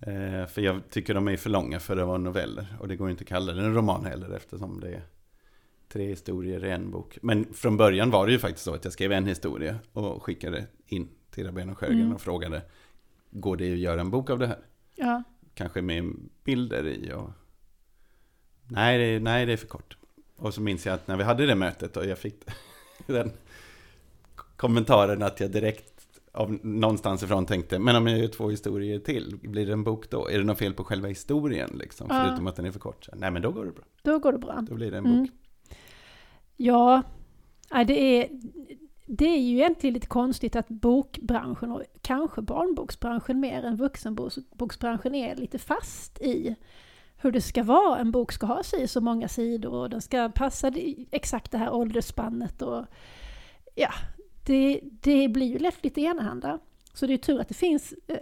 [0.00, 2.76] Eh, för jag tycker de är för långa för att vara noveller.
[2.80, 5.02] Och det går inte att kalla det en roman heller, eftersom det är
[5.88, 7.18] tre historier i en bok.
[7.22, 10.66] Men från början var det ju faktiskt så att jag skrev en historia och skickade
[10.86, 12.12] in till Rabén och Sjögren Mm.
[12.14, 12.62] och frågade,
[13.30, 14.58] går det att göra en bok av det här?
[14.94, 15.22] Ja,
[15.54, 16.12] kanske med
[16.44, 17.30] bilder i och...
[18.68, 19.96] Nej det, nej, det är för kort.
[20.36, 22.44] Och så minns jag att när vi hade det mötet och jag fick
[23.06, 23.32] den
[24.56, 25.90] kommentaren att jag direkt
[26.32, 30.10] av någonstans ifrån tänkte, men om jag gör två historier till, blir det en bok
[30.10, 30.28] då?
[30.30, 32.06] Är det något fel på själva historien liksom?
[32.10, 32.24] Ja.
[32.24, 33.08] Förutom att den är för kort.
[33.14, 33.84] Nej men då går det bra.
[34.02, 34.58] då går det bra.
[34.68, 35.22] Då blir det en Mm.
[35.22, 35.30] bok.
[36.56, 37.02] Ja,
[37.86, 38.28] det är,
[39.06, 45.36] det är ju egentligen lite konstigt att bokbranschen och kanske barnboksbranschen mer än vuxenboksbranschen är
[45.36, 46.54] lite fast i
[47.24, 47.98] hur det ska vara.
[47.98, 51.58] En bok ska ha sig så många sidor och den ska passa det- exakt det
[51.58, 52.84] här åldersspannet och
[53.74, 53.90] ja,
[54.46, 56.58] det, det blir ju lätt lite enahanda.
[56.94, 58.16] Så det är tur att det finns eh,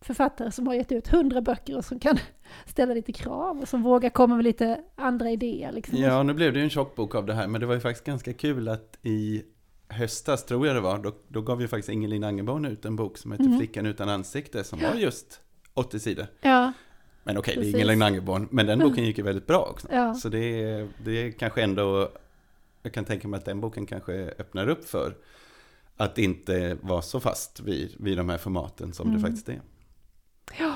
[0.00, 2.18] författare som har gett ut hundra böcker och som kan
[2.66, 5.72] ställa lite krav och som vågar komma med lite andra idéer.
[5.72, 5.98] Liksom.
[5.98, 7.80] Ja, nu blev det ju en tjock bok av det här, men det var ju
[7.80, 9.42] faktiskt ganska kul att i
[9.88, 13.18] höstas, tror jag det var, då, då gav ju faktiskt Ingelin Angerborn ut en bok
[13.18, 13.58] som heter Mhm.
[13.58, 15.40] Flickan utan ansikte, som var just
[15.74, 16.26] 80 sidor.
[16.40, 16.72] Ja,
[17.26, 17.74] Men okej, det är Precis.
[17.74, 19.88] Ingelin Angerborn, men den boken gick ju väldigt bra också.
[19.90, 20.14] ja.
[20.14, 22.12] Så det är, det är kanske ändå,
[22.82, 25.14] jag kan tänka mig att den boken kanske öppnar upp för
[25.96, 29.20] att inte vara så fast vid, vid de här formaten som Mm.
[29.20, 29.60] det faktiskt är.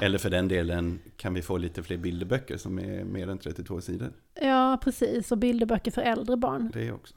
[0.03, 3.81] Eller för den delen kan vi få lite fler bilderböcker som är mer än 32
[3.81, 4.13] sidor.
[4.41, 5.33] Ja, precis.
[5.33, 6.71] Och bilderböcker för äldre barn.
[6.75, 7.15] Det är också.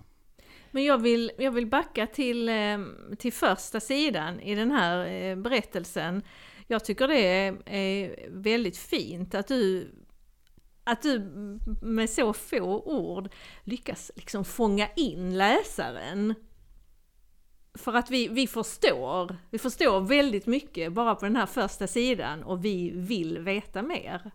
[0.72, 2.78] Men jag vill, jag vill backa till, eh,
[3.18, 6.22] till första sidan i den här eh, berättelsen.
[6.68, 9.92] Jag tycker det är, är väldigt fint att du,
[10.84, 11.20] att du
[11.82, 13.30] med så få ord
[13.64, 16.34] lyckas liksom fånga in läsaren.
[17.74, 22.44] För att vi, vi förstår, vi förstår väldigt mycket bara på den här första sidan
[22.44, 24.32] och vi vill veta mer.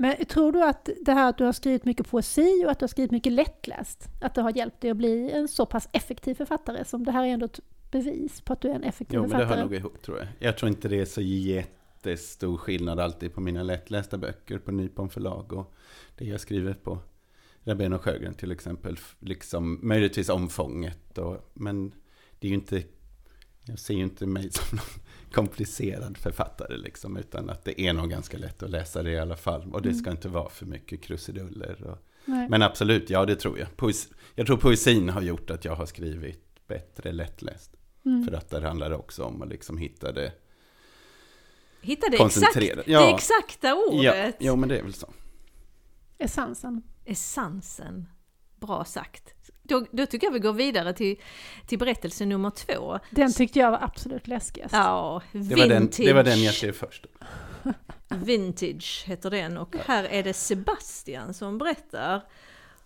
[0.00, 2.82] Men tror du att det här att du har skrivit mycket poesi och att du
[2.82, 6.34] har skrivit mycket lättläst, att det har hjälpt dig att bli en så pass effektiv
[6.34, 9.20] författare som det här är ändå ett bevis på att du är en effektiv Jo,
[9.20, 9.56] men det författare?
[9.56, 10.26] hör nog ihop tror jag.
[10.38, 15.10] Jag tror inte det är så jättestor skillnad alltid på mina lättlästa böcker på Nypon
[15.10, 15.74] förlag och
[16.16, 16.98] det jag skriver på
[17.64, 18.98] Rabén och Sjögren till exempel.
[19.18, 21.92] Liksom, möjligtvis omfånget och, men
[22.38, 22.82] det är ju inte,
[23.64, 28.10] jag ser ju inte mig som någon komplicerad författare liksom, utan att det är nog
[28.10, 29.72] ganska lätt att läsa det i alla fall.
[29.72, 31.82] Och det ska inte vara för mycket krusiduller.
[31.82, 31.98] Och,
[32.50, 33.76] men absolut, ja det tror jag.
[33.76, 37.77] Poes, jag tror poesin har gjort att jag har skrivit bättre lättläst.
[38.08, 38.24] Mm.
[38.28, 40.32] För att där handlar det också om att liksom hitta det
[41.80, 42.86] Hitta det, exakt, koncentrerat.
[42.86, 44.26] det exakta ordet.
[44.28, 45.12] Ja, jo, men det är väl så.
[46.18, 46.82] Essensen.
[47.04, 48.06] essensen.
[48.60, 49.34] Bra sagt.
[49.62, 51.20] Då, då tycker jag vi går vidare till,
[51.66, 52.98] till berättelse nummer två.
[53.10, 54.74] Den tyckte jag var absolut läskigast.
[54.74, 55.58] Ja, Det vintage.
[55.58, 57.06] var den, det var den jag skrev först.
[58.08, 62.22] Vintage heter den och här är det Sebastian som berättar.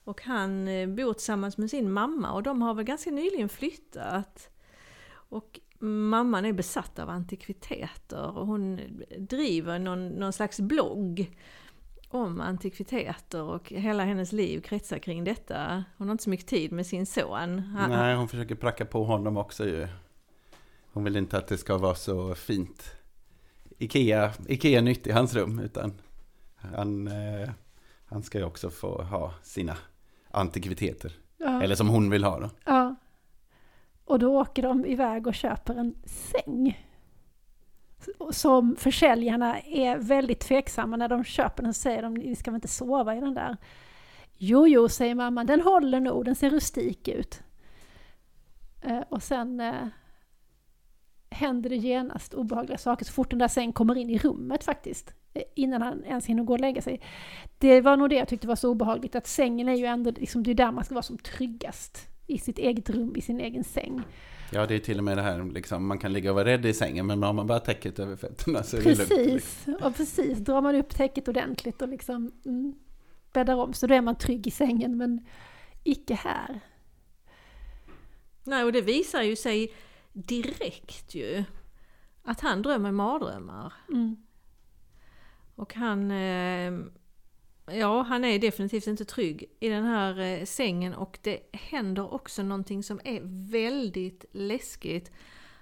[0.05, 4.49] Och han eh, bor tillsammans med sin mamma och de har väl ganska nyligen flyttat.
[5.33, 8.81] Och mamman är besatt av antikviteter och hon
[9.19, 11.37] driver någon, någon slags blogg
[12.09, 15.85] om antikviteter och hela hennes liv kretsar kring detta.
[15.97, 17.59] Hon har inte så mycket tid med sin son.
[17.59, 19.89] Han, Nej, hon försöker pracka på honom också ju.
[20.93, 22.95] Hon vill inte att det ska vara så fint.
[23.79, 25.93] Ikea, Ikea nytt i hans rum, utan
[26.57, 27.51] han, eh,
[28.05, 29.77] han ska ju också få ha sina
[30.31, 31.13] antikviteter.
[31.37, 31.63] Ja.
[31.63, 32.51] Eller som hon vill ha då.
[32.65, 32.82] Ja.
[34.05, 36.87] Och då åker de iväg och köper en säng.
[38.31, 41.75] Som försäljarna är väldigt tveksamma när de köper den.
[41.75, 43.57] säger de, ni ska väl inte sova i den där?
[44.37, 47.43] Jo, jo, säger mamman, den håller nog, den ser rustik ut.
[48.83, 49.87] Eh, och sen eh,
[51.31, 55.15] händer det genast obehagliga saker så fort den där sängen kommer in i rummet faktiskt.
[55.35, 57.01] Eh, innan han ens hinner gå och lägga sig.
[57.59, 60.43] Det var nog det jag tyckte var så obehagligt, att sängen är ju ändå, liksom,
[60.43, 62.12] det är där man ska vara som tryggast.
[62.27, 64.03] I sitt eget rum, i sin egen säng.
[64.53, 66.67] Ja, det är till och med det här, liksom, man kan ligga och vara rädd
[66.67, 69.11] i sängen, men har man bara täcket över fötterna så är det lugnt.
[69.11, 69.17] liksom.
[69.17, 70.39] Precis, och precis.
[70.39, 72.75] Drar man upp täcket ordentligt och liksom mm,
[73.33, 75.27] bäddar om så då är man trygg i sängen, men
[75.85, 76.61] icke här.
[78.45, 79.75] Nej, och det visar ju sig
[80.13, 81.45] direkt ju
[82.23, 83.73] att han drömmer mardrömmar.
[83.89, 84.17] Mm.
[85.55, 86.73] Och han, eh,
[87.67, 92.43] ja han är definitivt inte trygg i den här eh, sängen och det händer också
[92.43, 93.21] någonting som är
[93.51, 95.11] väldigt läskigt.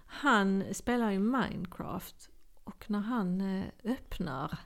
[0.06, 2.28] Han spelar ju Minecraft
[2.64, 4.58] och när han eh, öppnar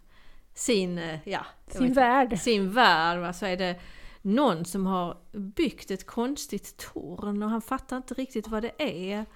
[0.55, 2.39] sin, eh, ja, Sin vet- värld.
[2.39, 3.81] sin värld va, så är det
[4.23, 8.73] någon som har byggt ett konstigt torn och han fattar inte riktigt vad det
[9.13, 9.27] är.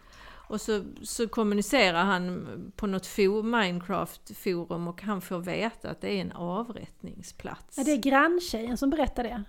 [0.49, 6.09] Och så, så kommunicerar han på något for, Minecraft-forum och han får veta att det
[6.17, 7.79] är en avrättningsplats.
[7.79, 9.43] Ja, det är granntjejen som berättar det.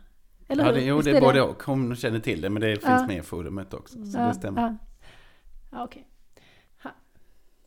[0.48, 1.64] Eller Ja, det, jo, det är både och.
[1.64, 3.08] Hon känner till det, men det finns Ja.
[3.08, 4.06] med i forumet också.
[4.06, 4.62] Så Ja, det stämmer.
[4.62, 4.76] ja.
[5.72, 6.06] Ja, okej.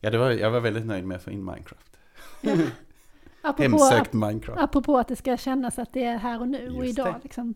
[0.00, 1.96] Ja, det var, jag var väldigt nöjd med att få in Minecraft.
[2.40, 2.52] Ja.
[3.42, 4.60] Apropå, Hemsökt Minecraft.
[4.62, 7.14] apropå att det ska kännas att det är här och nu och Just idag.
[7.14, 7.20] det.
[7.22, 7.54] Liksom.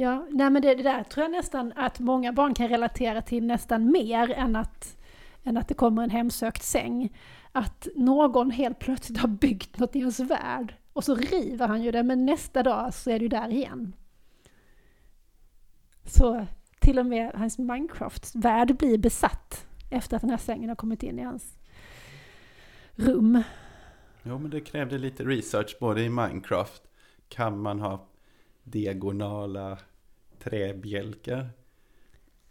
[0.00, 3.46] Ja, nej men det, det där tror jag nästan att många barn kan relatera till
[3.46, 4.96] nästan mer än att,
[5.44, 7.16] än att det kommer en hemsökt säng.
[7.52, 11.90] Att någon helt plötsligt har byggt något i ens värld och så river han ju
[11.90, 13.92] det men nästa dag så är det ju där igen.
[16.04, 16.46] Så
[16.80, 21.18] till och med hans Minecraft-värld blir besatt efter att den här sängen har kommit in
[21.18, 21.58] i hans
[22.94, 23.42] rum.
[24.22, 26.82] Jo, men det krävde lite research både i Minecraft.
[27.28, 28.06] Kan man ha
[28.64, 29.78] diagonala
[30.44, 31.50] träbjälkar?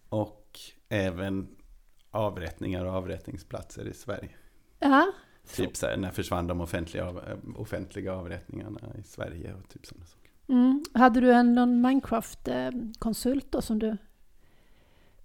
[0.10, 1.47] Och även
[2.12, 4.30] avrättningar och avrättningsplatser i Sverige.
[4.80, 5.12] Ja,
[5.56, 10.06] Typ så här, när försvann de offentliga, eh, offentliga avrättningarna i Sverige och typ sådana
[10.06, 10.32] saker.
[10.47, 10.84] Mm.
[10.93, 13.97] Hade du en, någon Minecraft-konsult då som du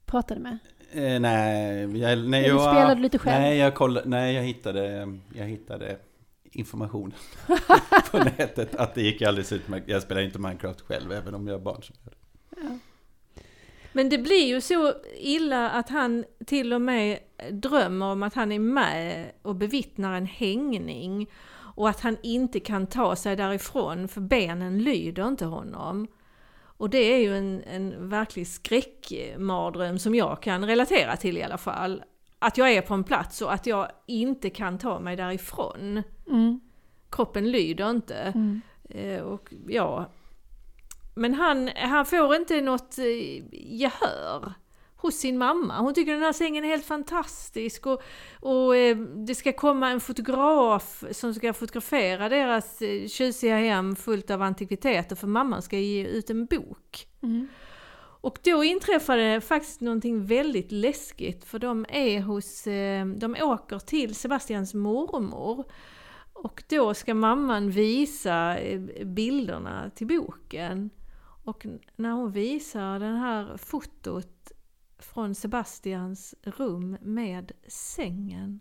[0.06, 0.58] pratade med?
[0.92, 3.42] Eh, nej, jag, nej, jag, spelade lite själv?
[3.42, 5.98] Nej, jag, kollade, nej jag, hittade, jag hittade
[6.44, 7.14] information
[8.10, 9.88] på nätet att det gick alldeles utmärkt.
[9.88, 12.23] Jag spelar inte Minecraft själv, även om jag har barn som gör det.
[12.56, 12.78] Ja.
[13.92, 17.18] Men det blir ju så illa att han till och med
[17.50, 21.30] drömmer om att han är med och bevittnar en hängning
[21.76, 26.06] och att han inte kan ta sig därifrån för benen lyder inte honom.
[26.76, 31.58] Och det är ju en, en verklig skräckmardröm som jag kan relatera till i alla
[31.58, 32.04] fall.
[32.38, 36.02] Att jag är på en plats och att jag inte kan ta mig därifrån.
[36.26, 36.60] Mm.
[37.10, 38.14] Kroppen lyder inte.
[38.14, 38.60] Mm.
[38.88, 40.10] Eh, och ja,
[41.14, 44.52] men han, han får inte något eh, gehör
[45.04, 45.78] hos sin mamma.
[45.78, 48.02] Hon tycker den här sängen är helt fantastisk och,
[48.40, 54.30] och eh, det ska komma en fotograf som ska fotografera deras eh, tjusiga hem fullt
[54.30, 57.06] av antikviteter för mamman ska ge ut en bok.
[57.22, 57.48] Mm.
[58.20, 64.14] Och då inträffade faktiskt någonting väldigt läskigt för de är hos, eh, de åker till
[64.14, 65.64] Sebastians mormor.
[66.32, 68.56] Och då ska mamman visa
[69.04, 70.90] bilderna till boken.
[71.44, 74.52] Och när hon visar den här fotot
[74.98, 78.60] från Sebastians rum med sängen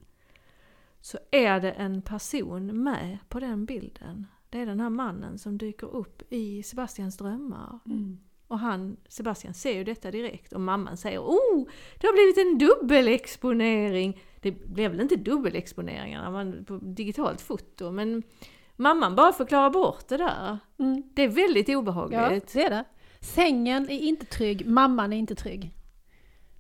[1.01, 4.27] så är det en person med på den bilden.
[4.49, 7.79] Det är den här mannen som dyker upp i Sebastians drömmar.
[7.85, 8.17] Mm.
[8.47, 11.67] Och han, Sebastian ser ju detta direkt och mamman säger Oh,
[11.99, 14.21] det har blivit en dubbelexponering!
[14.41, 18.23] Det blev väl inte dubbelexponeringar när man på digitalt foto men
[18.75, 20.57] mamman bara förklarar bort det där.
[20.79, 21.03] Mm.
[21.15, 22.53] Det är väldigt Ja, obehagligt.
[22.53, 22.83] det är det.
[23.19, 25.71] Sängen är inte trygg, mamman är inte trygg.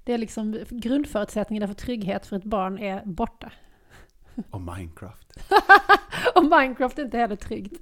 [0.03, 3.51] Det är liksom grundförutsättningarna för trygghet för ett barn är borta.
[4.49, 5.37] Och Minecraft.
[6.35, 7.81] Och Minecraft är inte heller tryggt.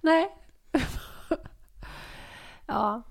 [0.00, 0.28] Nej.
[2.66, 3.02] ja.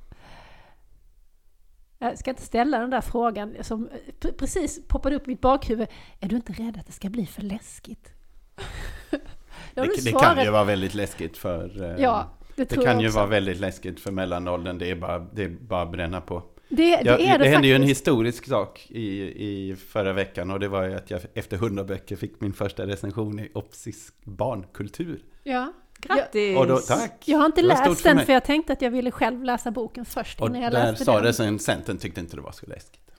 [1.99, 5.87] Jag ska inte ställa den där frågan som pre- precis poppade upp i mitt bakhuvud.
[6.19, 8.09] Är du inte rädd att det ska bli för läskigt?
[9.75, 11.83] Jag Det, det kan ju vara väldigt läskigt för...
[11.83, 14.77] eh, Ja, det det kan jag ju vara väldigt läskigt för mellanåldern.
[14.77, 16.43] Det är bara, det är bara att bränna på.
[16.69, 17.99] Det, det Ja, är det, det hände ju en faktiskt.
[17.99, 22.15] historisk sak i, i förra veckan och det var ju att jag efter 100 böcker
[22.15, 25.19] fick min första recension i Opsis barnkultur.
[25.43, 26.57] Ja, Grattis!
[26.57, 27.21] Och då, tack!
[27.25, 30.41] Jag har inte läst den för jag tänkte att jag ville själv läsa boken först
[30.41, 31.23] Och jag där läste sa den.
[31.23, 33.11] det sen, Centern tyckte inte det var så läskigt.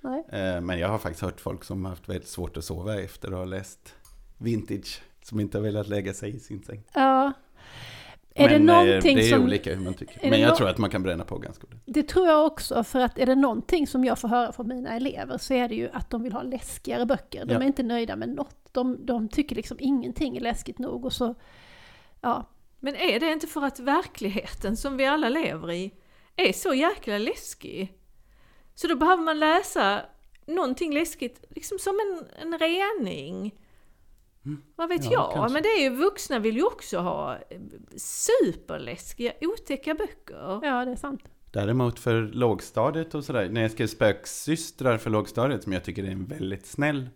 [0.00, 0.24] Nej.
[0.32, 3.28] Eh, Men jag har faktiskt hört folk som har haft väldigt svårt att sova efter
[3.28, 3.94] att ha läst
[4.38, 6.82] vintage, som inte har velat lägga sig i sin säng.
[6.92, 7.32] Ja.
[8.34, 9.44] Är Men det eh, någonting det är som...
[9.44, 10.30] olika hur man tycker.
[10.30, 11.94] Men jag nå- tror att man kan bränna på ganska ordentligt.
[11.94, 14.96] Det tror jag också, för att är det någonting som jag får höra från mina
[14.96, 17.44] elever så är det ju att de vill ha läskigare böcker.
[17.44, 17.60] De Ja.
[17.60, 18.56] är inte nöjda med något.
[18.72, 21.34] De, de tycker liksom ingenting är läskigt nog och så...
[22.20, 22.48] Ja,
[22.80, 25.94] Men är det inte för att verkligheten som vi alla lever i
[26.36, 27.92] är så jäkla läskig?
[28.74, 30.00] Så då behöver man läsa
[30.46, 33.54] någonting läskigt, liksom som en, en rening.
[34.76, 35.12] Vad vet Mm.
[35.12, 35.32] Ja, jag?
[35.34, 35.52] kanske.
[35.52, 37.58] Men det är ju vuxna vill ju också ha eh,
[37.96, 40.60] superläskiga, otäcka böcker.
[40.62, 41.20] ja det är sant.
[41.52, 46.10] Däremot för lågstadiet och sådär, när jag skrev spöksystrar för lågstadiet, som jag tycker är
[46.10, 47.08] en väldigt snäll,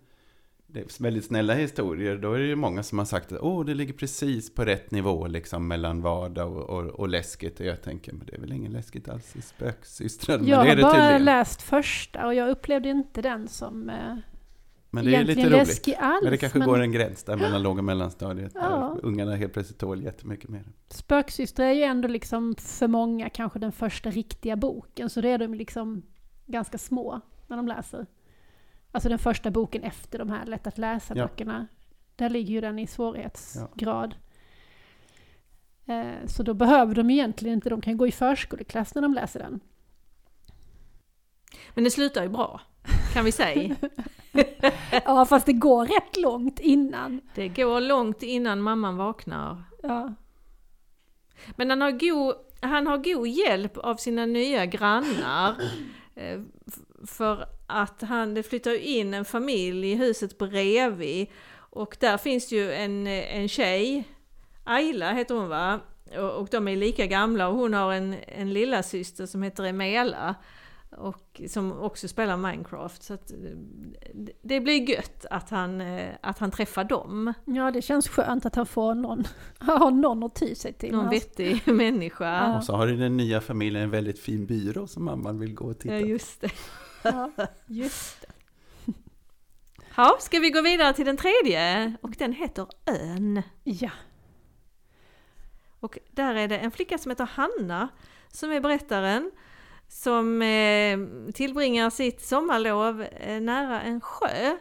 [0.66, 3.64] det är väldigt snälla historier, då är det ju många som har sagt att åh,
[3.64, 7.60] det ligger precis på rätt nivå liksom mellan vardag och, och, och läskigt.
[7.60, 10.76] Och jag tänker, men det är väl ingen läskigt alls i spöksystrar, men jag har
[10.76, 11.24] det bara tydligen.
[11.24, 14.16] läst första och jag upplevde inte den som eh,
[14.90, 15.98] Men det är lite egentligen roligt.
[15.98, 16.22] alls.
[16.22, 18.60] Men det kanske går en gräns där mellan låg och mellanstadiet, Ja.
[18.94, 20.64] där ungarna helt plötsligt tål jättemycket mer.
[20.88, 25.38] Spöksyster är ju ändå liksom för många kanske den första riktiga boken, så det är
[25.38, 26.02] de liksom
[26.46, 28.06] ganska små när de läser.
[28.92, 30.80] Alltså den första boken efter de här lätt att Ja.
[30.80, 31.66] läsa-böckerna.
[32.16, 34.14] Där ligger ju den i svårighetsgrad.
[35.86, 39.40] Eh, Så då behöver de egentligen inte, de kan gå i förskoleklass när de läser
[39.40, 39.60] den.
[41.74, 42.60] Men det slutar ju bra,
[43.12, 43.76] kan vi säga.
[45.04, 47.20] Ja, fast det går rätt långt innan.
[47.34, 49.62] Det går långt innan mamman vaknar.
[49.82, 50.14] Ja,
[51.56, 55.54] Men han har god, han har god hjälp av sina nya grannar.
[56.14, 56.40] Eh,
[57.06, 61.26] För att han, det flyttar in en familj i huset bredvid.
[61.56, 64.04] Och där finns ju en, en tjej,
[64.64, 65.80] Ayla heter hon va?
[66.16, 69.64] Och, och de är lika gamla och hon har en, en lilla syster som heter
[69.64, 70.34] Emela.
[70.96, 73.02] Och som också spelar Minecraft.
[73.02, 73.36] Så att, eh,
[74.42, 77.32] det- blir gött att han, eh, att han träffar dem.
[77.44, 79.24] ja det känns skönt att han får någon,
[79.58, 80.92] har någon att ty sig till.
[80.92, 82.24] Någon Alltså, vettig människa.
[82.24, 82.56] Ja.
[82.56, 85.64] Och så har du den nya familjen en väldigt fin byrå som mamman vill gå
[85.64, 86.06] och titta Ja, på.
[86.08, 86.50] just det.
[87.02, 87.30] Ja,
[87.66, 88.26] just det.
[89.96, 91.94] Ja, ska vi gå vidare till den tredje?
[92.02, 93.42] Och den heter Ön.
[93.64, 93.90] Ja.
[95.80, 97.88] Och där är det en flicka som heter Hanna
[98.28, 99.30] som är berättaren.
[99.90, 100.98] Som eh,
[101.34, 104.56] tillbringar sitt sommarlov eh, nära en sjö.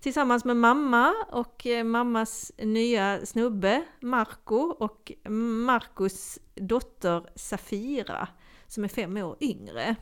[0.00, 5.12] Tillsammans med mamma och eh, mammas nya snubbe Marco och
[5.66, 8.28] Marcos dotter Safira
[8.66, 9.96] som är fem år yngre.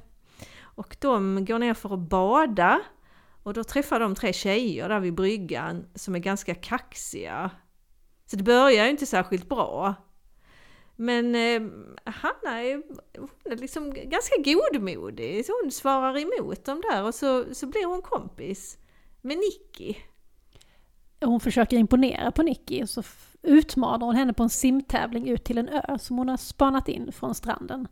[0.60, 2.80] Och de går ner för att bada
[3.42, 7.50] och då träffar de tre tjejer där vid bryggan som är ganska kaxiga.
[8.26, 9.94] Så det börjar ju inte särskilt bra.
[10.96, 11.62] Men eh,
[12.04, 12.82] Hanna är,
[13.18, 17.86] hon är liksom ganska godmodig, så hon svarar emot dem där och så, så blir
[17.86, 18.78] hon kompis
[19.20, 19.94] med Nicky.
[21.20, 23.02] Hon försöker imponera på Nicky och så
[23.42, 27.12] utmanar hon henne på en simtävling ut till en ö som hon har spanat in
[27.12, 27.88] från stranden.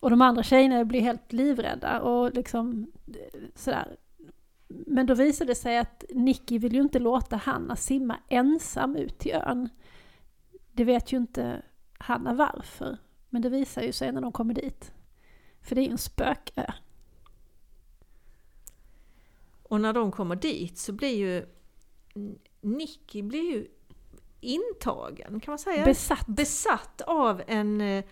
[0.00, 3.96] Och de andra tjejerna blir helt livrädda och liksom eh, sådär.
[4.68, 9.18] Men då visar det sig att Nicky vill ju inte låta Hanna simma ensam ut
[9.18, 9.68] till ön.
[10.72, 11.62] Det vet ju inte
[11.98, 12.98] Hanna varför.
[13.30, 14.92] Men det visar ju sig när de kommer dit.
[15.60, 16.66] För det är ju en spökö.
[19.62, 21.46] Och när de kommer dit så blir ju
[22.60, 23.66] Nicky blir ju
[24.40, 25.84] intagen, kan man säga?
[25.84, 26.26] Besatt.
[26.26, 28.04] besatt av en, eh,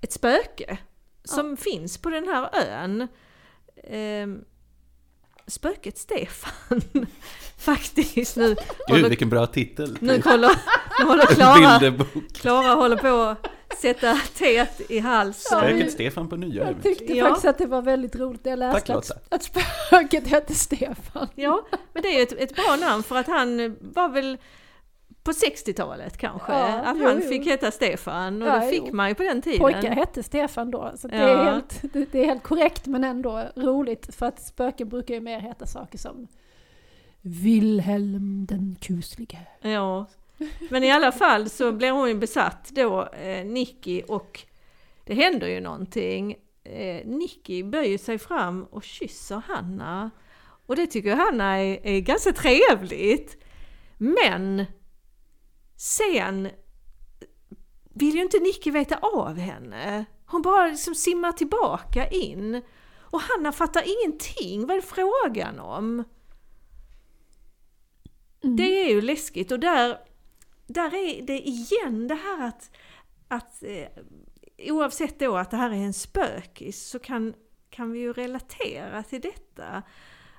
[0.00, 0.78] ett spöke
[1.24, 3.08] som finns på den här ön.
[3.76, 4.44] Ehm,
[5.46, 6.80] spöket Stefan.
[7.58, 8.48] Faktiskt nu.
[8.48, 9.98] Gud, håller, vilken bra titel!
[10.00, 10.50] nu håller,
[11.00, 12.04] nu håller Klara.
[12.34, 13.46] Klara håller på att
[13.80, 15.58] sätta teet i halsen.
[15.58, 17.24] Spöket Stefan på nya Jag tyckte Ja.
[17.28, 21.28] faktiskt att det var väldigt roligt när jag läste Tack, att, att spöket hette Stefan.
[21.34, 24.38] Ja, men det är ju ett, ett bra namn för att han var väl
[25.24, 27.28] på 60-talet kanske, Ja, att jo, han jo.
[27.28, 28.94] fick heta Stefan och Ja, det fick jo.
[28.94, 29.58] man ju på den tiden.
[29.60, 31.28] Pojkar hette Stefan då, så det, Ja.
[31.28, 35.20] är helt, det, det är helt korrekt men ändå roligt för att spöken brukar ju
[35.20, 36.26] mer heta saker som
[37.20, 39.38] Wilhelm den kuslige.
[39.60, 40.06] Ja,
[40.70, 44.40] men i alla fall så blir hon ju besatt då, eh, Nicky, och
[45.04, 46.36] det händer ju någonting.
[46.64, 50.10] Eh, Nicky böjer sig fram och kysser Hanna.
[50.66, 53.36] Och det tycker Hanna är, är ganska trevligt.
[53.98, 54.64] Men
[55.76, 56.48] sen
[57.94, 60.04] vill ju inte Nicky veta av henne.
[60.26, 62.62] Hon bara liksom simmar tillbaka in.
[63.00, 64.66] Och Hanna fattar ingenting.
[64.66, 66.04] Vad är det frågan om?
[68.44, 68.56] Mm.
[68.56, 69.98] Det är ju läskigt och där,
[70.66, 72.70] där är det igen det här att,
[73.28, 73.88] att eh,
[74.58, 77.34] oavsett då att det här är en spökis så kan,
[77.70, 79.82] kan vi ju relatera till detta.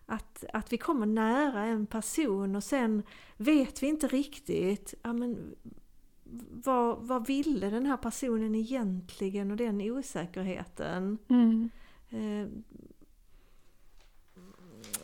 [0.06, 3.04] Att, att vi kommer nära en person och sen
[3.38, 5.56] vet vi inte riktigt, ja men
[6.50, 11.18] vad, vad ville den här personen egentligen och den osäkerheten.
[11.30, 11.70] Mm.
[12.10, 12.48] Eh,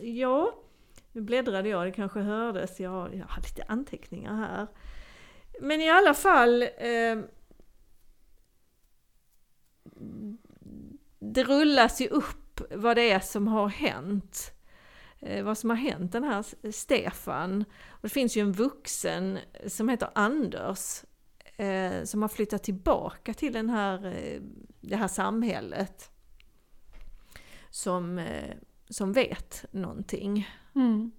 [0.07, 0.55] ja,
[1.11, 4.67] nu bläddrade jag, det kanske hördes, jag, jag har lite anteckningar här.
[5.61, 7.19] Men i alla fall eh,
[11.19, 14.51] Det rullas ju upp vad det är som har hänt.
[15.21, 17.61] Eh, vad som har hänt den här Stefan.
[17.89, 21.03] Och det finns ju en vuxen som heter Anders
[21.57, 24.41] eh, som har flyttat tillbaka till den här, eh,
[24.81, 26.07] det här samhället.
[27.69, 28.25] Som,
[28.89, 30.49] som vet någonting.
[30.75, 31.11] Mm.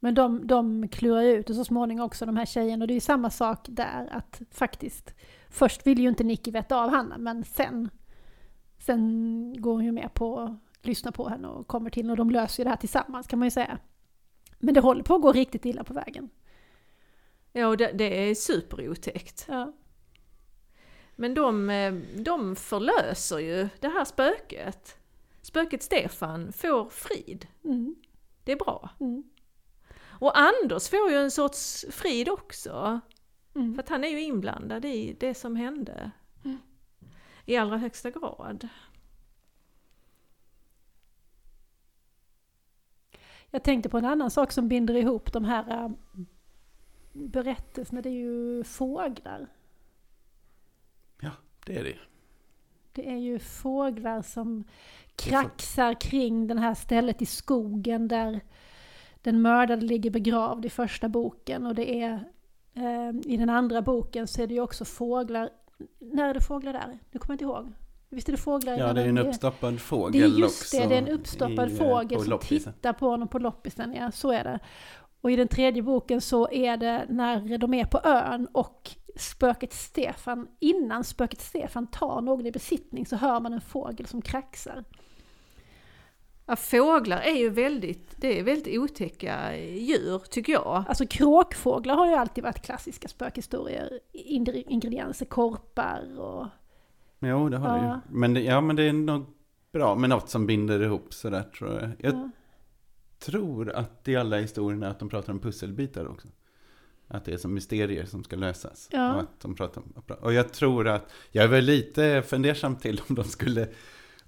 [0.00, 2.94] Men de, de klurar ut och så småningom också de här tjejerna och det är
[2.94, 5.14] ju samma sak där att faktiskt
[5.48, 7.90] Först vill ju inte Nicky veta av Hanna men sen
[8.78, 12.30] Sen går hon ju med på att lyssna på henne och kommer till och de
[12.30, 13.78] löser ju det här tillsammans kan man ju säga.
[14.58, 16.30] Men det håller på att gå riktigt illa på vägen.
[17.52, 19.46] Ja, och det, det är superotäckt.
[19.48, 19.72] Ja.
[21.16, 24.96] Men de, eh, de förlöser ju det här spöket.
[25.42, 27.46] Spöket Stefan får frid.
[27.64, 27.94] Mm.
[28.44, 28.90] Det är bra.
[29.00, 29.22] Mm.
[30.04, 33.00] Och Anders får ju en sorts frid också.
[33.54, 33.74] Mm.
[33.74, 36.10] För att han är ju inblandad i det som hände.
[36.44, 36.58] Mm.
[37.46, 38.68] I allra högsta grad.
[43.54, 45.90] Jag tänkte på en annan sak som binder ihop de här äh,
[47.12, 49.46] berättelserna, det är ju fåglar.
[51.20, 51.30] Ja,
[51.66, 51.98] det är det.
[52.92, 54.64] Det är ju fåglar som
[55.16, 58.40] kraxar kring det här stället i skogen där
[59.22, 61.66] den mördade ligger begravd i första boken.
[61.66, 62.24] Och det är
[62.74, 65.50] eh, i den andra boken så är det ju också fåglar.
[65.98, 66.98] När är det fåglar där?
[67.10, 67.72] Nu kommer jag inte ihåg.
[68.12, 68.78] Visst är det fåglar?
[68.78, 69.30] Ja, det är en andra?
[69.30, 70.76] uppstoppad Det fågel är just också.
[70.76, 72.72] det, det är en uppstoppad i, eh, fågel som loppisen.
[72.72, 74.58] tittar på honom på loppisen, ja så är det.
[75.20, 79.72] Och i den tredje boken så är det när de är på ön och spöket
[79.72, 84.84] Stefan, innan spöket Stefan tar någon i besittning så hör man en fågel som kraxar.
[86.46, 90.84] Ja, fåglar är ju väldigt, det är väldigt otäcka djur tycker jag.
[90.88, 94.00] Alltså kråkfåglar har ju alltid varit klassiska spökhistorier.
[94.12, 96.46] Ingre- Ingredienser, korpar och...
[97.22, 98.00] Jo, det har det Ja.
[98.08, 98.18] ju.
[98.18, 99.24] Men det, ja, men det är nog
[99.72, 101.90] bra med något som binder ihop sådär tror jag.
[101.98, 102.30] Jag Ja.
[103.18, 106.28] tror att i alla historierna att de pratar om pusselbitar också.
[107.08, 108.88] Att det är som mysterier som ska lösas.
[108.92, 109.14] Ja.
[109.14, 113.00] Och, att de pratar om, och jag tror att, jag är väl lite fundersam till
[113.08, 113.68] om de skulle,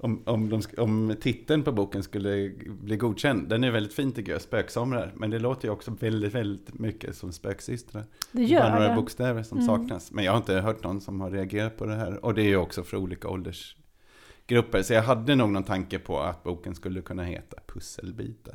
[0.04, 3.48] om, om, de, om titeln på boken skulle bli godkänd.
[3.48, 5.12] Den är väldigt fin tycker jag, Spöksomrar.
[5.16, 8.04] Men det låter ju också väldigt, väldigt mycket som spöksystrar.
[8.32, 8.94] Det Det gör bara några det.
[8.94, 9.66] bokstäver som Mm.
[9.66, 10.12] saknas.
[10.12, 12.24] Men jag har inte hört någon som har reagerat på det här.
[12.24, 14.82] Och det är ju också för olika åldersgrupper.
[14.82, 18.54] Så jag hade nog någon tanke på att boken skulle kunna heta Pusselbitar.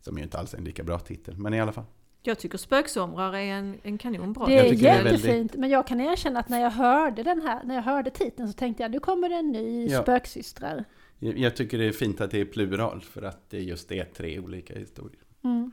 [0.00, 1.84] Som ju inte alls är en lika bra titel, men i alla fall.
[2.22, 5.70] Jag tycker spöksomrar är en, en kanonbra Det är tycker det är jättefint, väldigt- men
[5.70, 8.82] jag kan erkänna att när jag hörde den här, när jag hörde titeln så tänkte
[8.82, 10.02] jag nu kommer det en ny Ja.
[10.02, 10.84] spöksystrar.
[11.18, 14.04] Jag jag tycker det är fint att det är plural, för att det just är
[14.04, 15.20] tre olika historier.
[15.44, 15.70] Mm.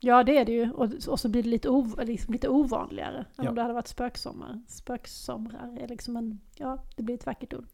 [0.00, 3.18] Ja det är det ju, och, och så blir det lite, ov, liksom lite ovanligare
[3.18, 3.48] än Ja.
[3.48, 4.62] om det hade varit spöksommar.
[4.68, 7.66] Spöksomrar är liksom en, ja det blir ett vackert ord.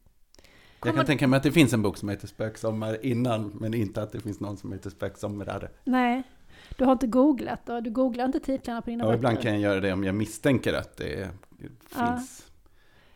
[0.83, 3.73] Jag kan Kommer- tänka mig att det finns en bok som heter Spöksommar innan, men
[3.73, 5.69] inte att det finns någon som heter Spöksomrare.
[5.83, 6.23] Nej,
[6.77, 9.17] du har inte googlat och du googlar inte titlarna på dina Ja, böcker.
[9.17, 11.29] ibland kan jag göra det om jag misstänker att det
[11.95, 12.15] Ja.
[12.17, 12.47] finns.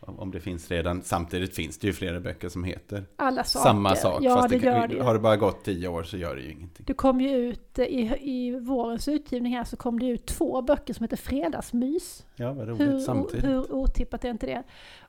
[0.00, 1.02] Om om det finns redan.
[1.02, 3.64] Samtidigt finns det ju flera böcker som heter Alla saker.
[3.68, 4.22] samma sak.
[4.22, 6.42] Ja fast det, det, gör det har det bara gått tio år så gör det
[6.42, 6.84] ju ingenting.
[6.86, 10.62] Det kom ju ut, eh, i, i vårens utgivning här så kom det ut två
[10.62, 12.26] böcker som heter Fredagsmys.
[12.36, 13.44] Ja, vad roligt Hur, samtidigt.
[13.44, 14.62] hur otippat är inte det?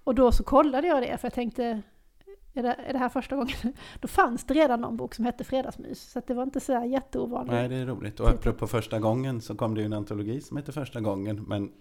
[0.04, 1.82] Och då så kollade jag det för jag tänkte,
[2.58, 3.56] är det, är det här första gången?
[4.02, 6.02] Då fanns det redan någon bok som hette Fredagsmys.
[6.12, 7.54] Så att det var inte så här jätteovanligt.
[7.54, 8.20] Nej, det är roligt.
[8.20, 11.44] Och apropå första gången så kom det ju en antologi som heter Första gången.
[11.48, 11.72] Men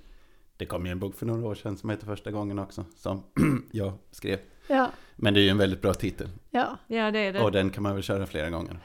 [0.57, 2.85] det kom ju en bok för några år sedan som heter Första gången också.
[2.97, 3.23] Som
[3.73, 4.39] jag skrev.
[4.69, 6.29] Ja, Men det är ju en väldigt bra titel.
[6.51, 7.41] ja, Ja det är det.
[7.41, 8.79] Och den kan man väl köra flera gånger.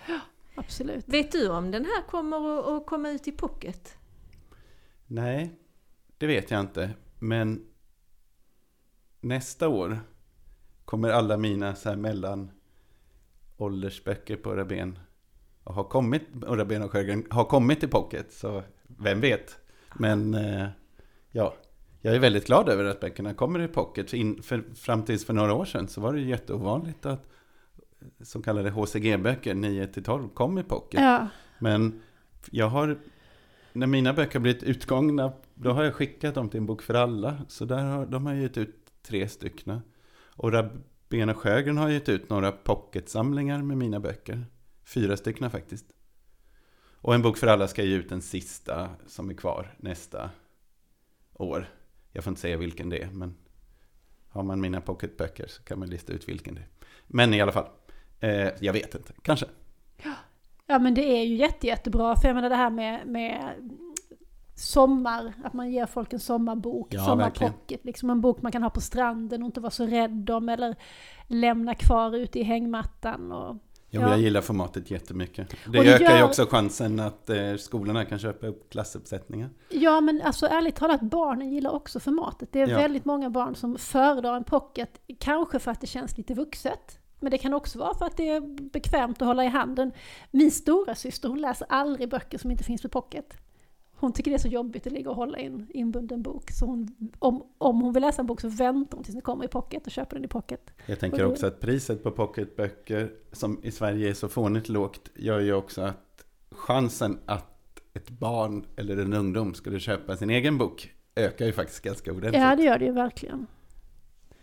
[0.56, 1.08] absolut.
[1.08, 3.98] Vet du om den här kommer att, att komma ut i pocket?
[5.08, 5.52] Nej,
[6.18, 6.90] det vet jag inte.
[7.20, 7.66] Men
[9.22, 10.00] nästa år
[10.92, 12.52] kommer alla mina så här mellan
[13.58, 15.00] åldersböcker på Rabén
[15.64, 18.34] och har kommit, och Rabén och Sjögren har kommit till pocket.
[18.34, 19.58] Så vem vet.
[19.94, 20.68] Men eh,
[21.32, 21.54] ja,
[22.02, 24.10] jag är väldigt glad över att böckerna kommer i pocket.
[24.10, 27.30] För, in, för fram tills för några år sedan så var det jätteovanligt att
[28.24, 31.02] så kallade HCG-böcker 9-12 kom i pocket.
[31.02, 31.28] Ja,
[31.60, 32.02] Men
[32.50, 33.00] jag har
[33.74, 37.38] när mina böcker blivit utgångna, då har jag skickat dem till En bok för alla.
[37.48, 39.82] Så där har, de har gett ut tre stycken.
[40.42, 44.46] Och Rabén Sjögren har gett ut några pocketsamlingar med mina böcker.
[44.86, 45.86] Fyra stycken faktiskt.
[47.02, 50.30] Och En bok för alla ska ge ut den sista som är kvar nästa
[51.34, 51.70] år.
[52.12, 53.36] Jag får inte säga vilken det är, men
[54.30, 56.68] har man mina pocketböcker så kan man lista ut vilken det är.
[57.08, 57.68] Men i alla fall,
[58.20, 59.46] eh, jag vet inte, kanske.
[60.66, 63.54] Ja men det är ju jätte, jättebra, för jag menar det här med, med
[64.56, 68.70] sommar, att man ger folk en sommarbok, Ja, sommarpocket, liksom en bok man kan ha
[68.70, 70.76] på stranden och inte vara så rädd om eller
[71.28, 73.32] lämna kvar ute i hängmattan.
[73.32, 73.56] Och,
[73.94, 74.10] Jo, Ja.
[74.10, 75.50] jag gillar formatet jättemycket.
[75.50, 79.50] Det, Och det ökar ju gör- också chansen att eh, skolorna kan köpa upp klassuppsättningar.
[79.70, 82.50] ja men alltså ärligt talat, barnen gillar också formatet.
[82.52, 82.78] Det är Ja.
[82.78, 87.00] väldigt många barn som föredrar en pocket, kanske för att det känns lite vuxet.
[87.20, 88.42] Men det kan också vara för att det är
[88.72, 89.92] bekvämt att hålla i handen.
[90.32, 93.34] Min stora syster hon läser aldrig böcker som inte finns på pocket.
[94.02, 96.52] Hon tycker det är så jobbigt att ligga och hålla i en inbunden bok.
[96.52, 99.46] Så hon, om, om hon vill läsa en bok så väntar hon tills den kommer
[99.46, 100.74] i pocket och köper den i pocket.
[100.86, 105.40] Jag tänker också att priset på pocketböcker, som i Sverige är så fånigt lågt, gör
[105.40, 110.94] ju också att chansen att ett barn eller en ungdom skulle köpa sin egen bok
[111.16, 112.42] ökar ju faktiskt ganska ordentligt.
[112.42, 113.48] Ja, det gör det ju verkligen.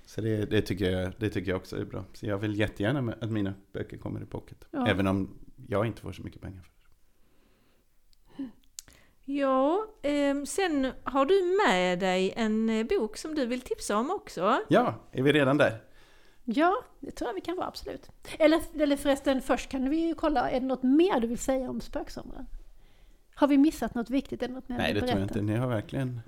[0.07, 2.05] Så det, det, tycker jag, det tycker jag också är bra.
[2.13, 4.65] Så jag vill jättegärna att mina böcker kommer i pocket.
[4.71, 4.87] Ja.
[4.87, 6.78] Även om jag inte får så mycket pengar för det.
[9.31, 14.11] Ja, ehm, sen har du med dig en eh, bok som du vill tipsa om
[14.11, 14.61] också.
[14.69, 15.83] Ja, är vi redan där?
[16.45, 18.11] Ja, det tror jag vi kan vara, absolut.
[18.39, 21.71] Eller, eller förresten, först kan vi ju kolla, är det något mer du vill säga
[21.71, 22.47] om spöksomrar?
[23.35, 24.41] Har vi missat något viktigt?
[24.41, 25.43] Det något mer Nej, det tror jag inte.
[25.43, 26.21] Ni har verkligen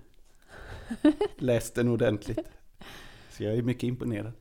[1.36, 2.48] läst den ordentligt.
[3.30, 4.32] Så jag är mycket imponerad.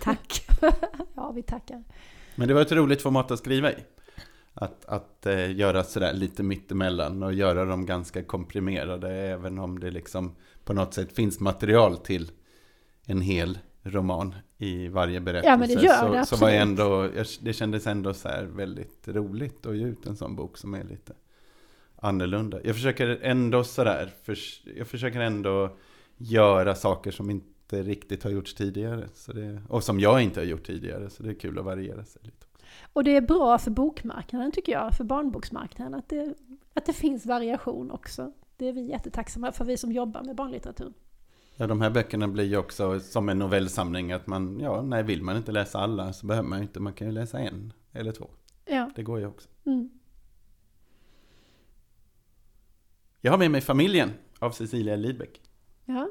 [0.00, 0.46] Tack!
[1.14, 1.84] Ja, vi tackar.
[2.34, 3.76] Men det var ett roligt format att skriva i.
[4.54, 9.90] Att, att eh, göra sådär lite mittemellan och göra dem ganska komprimerade även om det
[9.90, 12.30] liksom på något sätt finns material till
[13.06, 15.50] en hel roman i varje berättelse.
[15.50, 17.10] Ja, men det gör så, det, så var jag absolut.
[17.10, 20.74] ändå, det kändes ändå så här väldigt roligt att ge ut en sån bok som
[20.74, 21.12] är lite
[21.96, 22.60] annorlunda.
[22.64, 24.38] Jag försöker ändå sådär, för,
[24.76, 25.76] jag försöker ändå
[26.16, 29.08] göra saker som inte riktigt har gjorts tidigare.
[29.14, 32.04] Så det, och som jag inte har gjort tidigare, så det är kul att variera
[32.04, 32.43] sig lite.
[32.94, 36.34] Och det är bra för bokmarknaden tycker jag, för barnboksmarknaden, att det,
[36.74, 38.32] att det finns variation också.
[38.56, 40.92] Det är vi jättetacksamma för, vi som jobbar med barnlitteratur.
[41.56, 45.22] Ja, de här böckerna blir ju också som en novellsamling att man, ja, nej, vill
[45.22, 48.30] man inte läsa alla så behöver man inte, man kan ju läsa en eller två.
[48.64, 48.90] Ja.
[48.96, 49.48] Det går ju också.
[49.66, 49.90] Mm.
[53.20, 55.40] Jag har med mig Familjen av Cecilia Lidbeck.
[55.84, 56.08] Ja.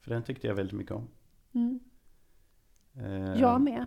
[0.00, 1.08] För den tyckte jag väldigt mycket om.
[1.54, 1.80] Mm.
[2.94, 3.86] Eh, Jag med.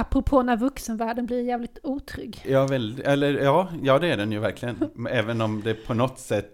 [0.00, 2.42] Apropå när vuxenvärlden blir jävligt otrygg.
[2.48, 4.76] Ja, väl, eller, ja, ja, det är den ju verkligen.
[5.10, 6.50] Även om det på något sätt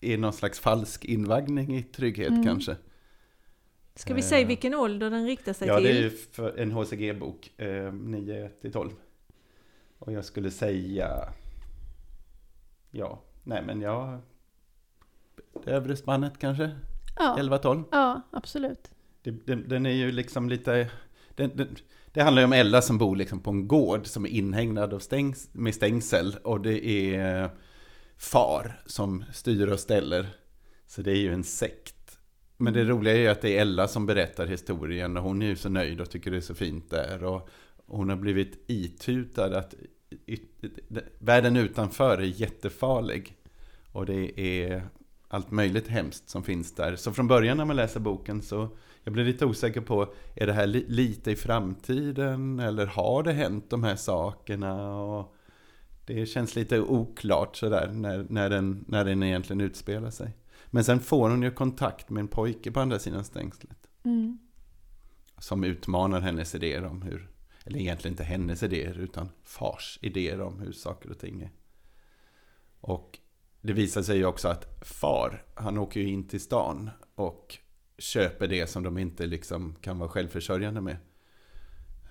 [0.00, 2.44] är någon slags falsk invaggning i trygghet Mm.
[2.44, 2.76] kanske.
[3.94, 5.84] Ska vi Eh, säga vilken ålder den riktar sig Ja, till?
[5.84, 8.90] det är ju för en HCG-bok, eh, 9 till 12.
[9.98, 11.32] Och jag skulle säga,
[12.90, 14.20] ja, nej men ja,
[15.64, 16.70] det övre spannet kanske,
[17.18, 17.84] Ja, 11-12.
[17.92, 18.90] ja absolut.
[19.22, 20.90] Det, den, den är ju liksom lite,
[21.34, 21.76] den, den,
[22.12, 24.98] det handlar ju om Ella som bor liksom på en gård som är inhägnad av
[24.98, 26.36] stängs, med stängsel.
[26.44, 27.50] Och det är eh,
[28.16, 30.26] far som styr och ställer.
[30.86, 32.18] Så det är ju en sekt.
[32.56, 35.46] Men det roliga är ju att det är Ella som berättar historien och hon är
[35.46, 37.24] ju så nöjd och tycker det är så fint där.
[37.24, 37.48] Och
[37.86, 39.74] hon har blivit itutad att
[41.18, 43.36] världen utanför är jättefarlig.
[43.92, 44.82] Och det är
[45.28, 46.96] allt möjligt hemskt som finns där.
[46.96, 48.68] Så från början när man läser boken så
[49.04, 53.32] jag blir lite osäker på, är det här li- lite i framtiden eller har det
[53.32, 54.96] hänt de här sakerna?
[55.00, 55.34] Och
[56.06, 60.36] det känns lite oklart sådär när, när, den, när den egentligen utspelar sig.
[60.66, 63.88] Men sen får hon ju kontakt med en pojke på andra sidan stängslet.
[64.04, 64.38] Mm.
[65.38, 67.30] Som utmanar hennes idéer om hur,
[67.64, 71.50] eller egentligen inte hennes idéer utan fars idéer om hur saker och ting är.
[72.80, 73.18] Och
[73.60, 77.58] det visar sig ju också att far, han åker ju in till stan och
[77.98, 80.96] köper det som de inte liksom kan vara självförsörjande med.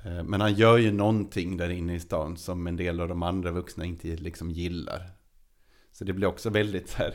[0.05, 3.23] Eh, Men han gör ju någonting där inne i stan som en del av de
[3.23, 5.11] andra vuxna inte liksom gillar.
[5.91, 7.13] Så det blir också väldigt så här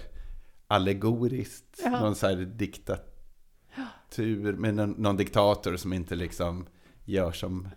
[0.67, 1.81] allegoriskt.
[1.85, 2.01] Ja.
[2.01, 3.03] Någon så här diktatur
[4.53, 6.67] med någon, någon diktator som inte liksom
[7.05, 7.69] gör som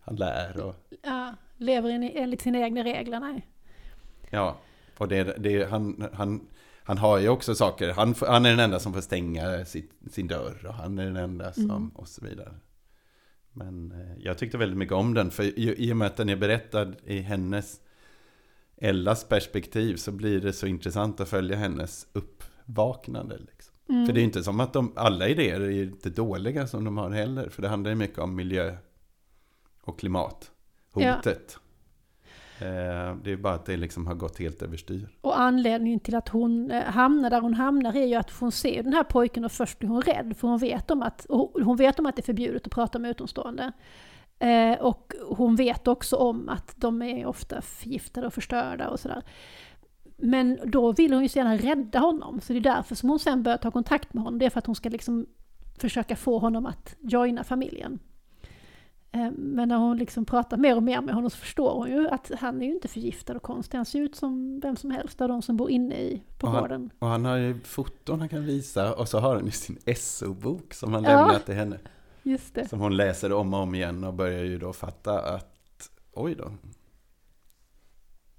[0.00, 0.60] han lär.
[0.60, 3.48] Och, Ja, lever in- enligt sina egna regler, nej.
[4.30, 4.58] ja,
[4.98, 6.46] och det, det, han, han,
[6.84, 7.92] han har ju också saker.
[7.92, 11.16] Han, han är den enda som får stänga sitt, sin dörr och han är den
[11.16, 11.88] enda som Mm.
[11.88, 12.54] och så vidare.
[13.52, 15.30] Men eh, jag tyckte väldigt mycket om den.
[15.30, 17.80] För i, i och med att den är berättad i hennes
[18.76, 23.38] Ellas perspektiv så blir det så intressant att följa hennes uppvaknande.
[23.38, 23.74] Liksom.
[23.88, 24.06] Mm.
[24.06, 27.10] För det är inte som att de, alla idéer är inte dåliga som de har
[27.10, 27.48] heller.
[27.48, 28.76] För det handlar ju mycket om miljö
[29.82, 30.50] och klimat.
[30.92, 31.26] Hotet.
[31.26, 31.60] Eh,
[32.58, 35.08] Eh, det är bara att det liksom har gått helt överstyr.
[35.20, 38.82] Och anledningen till att hon eh, hamnar där hon hamnar är ju att hon ser
[38.82, 41.26] den här pojken och först blir hon rädd för hon vet om att,
[41.64, 43.72] hon vet om att det är förbjudet att prata med utomstående.
[44.38, 49.22] Eh, och hon vet också om att de är ofta förgiftade och förstörda och sådär.
[50.16, 53.18] Men då vill hon ju så gärna rädda honom, så det är därför som hon
[53.18, 54.38] sen börjar ta kontakt med honom.
[54.38, 55.26] Det är för att hon ska liksom
[55.78, 57.98] försöka få honom att joina familjen.
[59.14, 62.08] Eh, Men när hon liksom pratar mer och mer med honom så förstår hon ju
[62.08, 63.78] att han är ju inte förgiftad och konstig.
[63.78, 66.52] Han ser ut som vem som helst av de som bor inne i, på Och
[66.52, 66.90] han- gården.
[66.98, 70.74] Och han har ju foton han kan visa och så har han ju sin SO-bok
[70.74, 71.10] som han Ja.
[71.10, 71.78] lämnat till henne.
[72.22, 72.68] Just det.
[72.68, 76.52] Som hon läser om och om igen och börjar ju då fatta att oj då,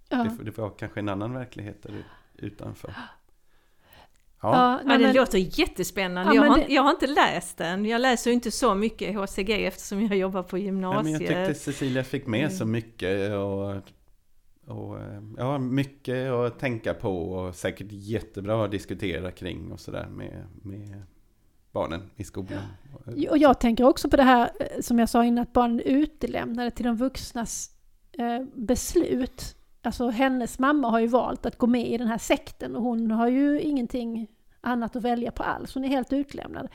[0.10, 0.18] Ja.
[0.40, 2.04] det, det var kanske en annan verklighet där
[2.38, 2.94] utanför.
[4.42, 6.36] Ja, Ja, nej, men, låter jättespännande.
[6.36, 7.86] Ja, jag, har, det- inte- jag har inte läst den.
[7.86, 11.20] Jag läser inte så mycket HCG eftersom jag jobbar på ja, men jag gymnasiet.
[11.20, 12.72] tyckte Cecilia fick med så Mm.
[12.72, 13.76] mycket och,
[14.78, 20.08] och eh, ja, mycket att tänka på och säkert jättebra att diskutera kring och sådär
[20.10, 21.04] med, med
[21.72, 22.62] barnen i skolan.
[23.30, 25.84] och jag tänker också på det här eh, som jag sa innan, att barnen är
[25.84, 27.70] utelämnade till de vuxnas
[28.12, 29.56] eh, beslut.
[29.86, 33.12] Alltså hennes mamma har ju valt att gå med i den här sekten och hon
[33.12, 34.28] har ju ingenting
[34.62, 35.74] annat att välja på alls.
[35.74, 36.68] Hon är helt utlämnad.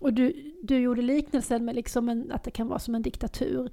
[0.00, 3.70] Och du, du gjorde liknelsen med liksom en, att det kan vara som en diktatur.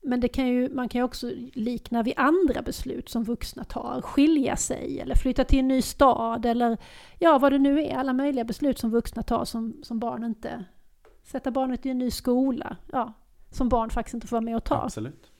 [0.00, 4.00] Men det kan ju, man kan ju också likna vid andra beslut som vuxna tar.
[4.02, 6.78] Skilja sig eller flytta till en ny stad eller
[7.18, 7.96] ja, vad det nu är.
[7.96, 10.64] Alla möjliga beslut som vuxna tar som, som barn inte...
[11.22, 12.76] Sätta barnet i en ny skola.
[12.92, 13.12] Ja,
[13.50, 14.82] som barn faktiskt inte får vara med och ta.
[14.82, 15.32] Absolut.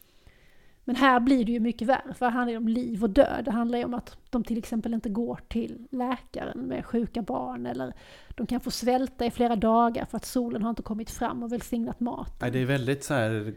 [0.89, 3.45] Men här blir det ju mycket värre, för det handlar ju om liv och död.
[3.45, 7.67] Det handlar ju om att de till exempel inte går till läkaren med sjuka barn,
[7.67, 7.95] eller
[8.29, 11.53] de kan få svälta i flera dagar för att solen har inte kommit fram och
[11.53, 12.37] välsignat mat.
[12.41, 13.55] Nej, det är väldigt så här,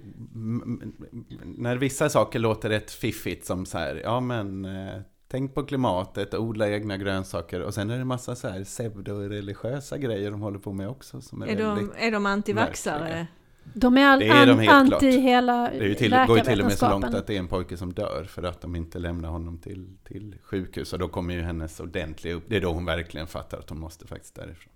[1.43, 6.33] när vissa saker låter rätt fiffigt som så här, ja men eh, tänk på klimatet,
[6.33, 10.73] odla egna grönsaker och sen är det massa så här pseudo-religiösa grejer de håller på
[10.73, 12.99] med också som är, Är de, är de antivaxare?
[12.99, 13.27] verkliga.
[13.73, 15.23] De är, all, Det är de helt anti klart.
[15.23, 17.39] hela det är ju till, går ju till och med så långt att det är
[17.39, 21.07] en pojke som dör för att de inte lämnar honom till, till sjukhus och då
[21.07, 24.35] kommer ju hennes ordentliga upp, det är då hon verkligen fattar att hon måste faktiskt
[24.35, 24.73] därifrån.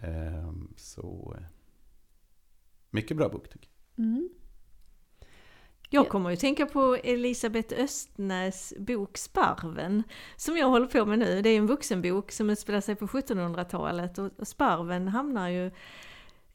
[0.00, 1.44] Ehm, så, eh,
[2.90, 4.04] mycket bra bok tycker jag.
[4.06, 4.28] Mm.
[5.90, 10.02] Jag kommer ju tänka på Elisabeth Östnäs bok Sparven
[10.36, 11.42] som jag håller på med nu.
[11.42, 15.70] Det är en vuxenbok som utspelar sig på 1700-talet och och Sparven hamnar ju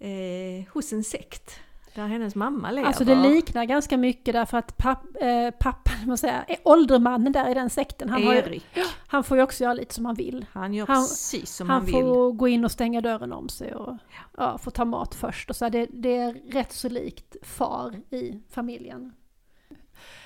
[0.02, 1.60] eh, hos en sekt
[1.96, 2.88] där hennes mamma lever.
[2.88, 7.54] Alltså det liknar ganska mycket därför att papp, eh, pappan, säger jag, åldermannen där i
[7.54, 8.66] den sekten, han, har Erik,
[9.08, 10.46] han får ju också göra lite som han vill.
[10.52, 11.94] han gör Han- precis som han han vill.
[11.94, 13.98] får gå in och stänga dörren om sig och
[14.38, 15.50] ja, få ta mat först.
[15.50, 19.14] Och så det, det är rätt så likt far i familjen.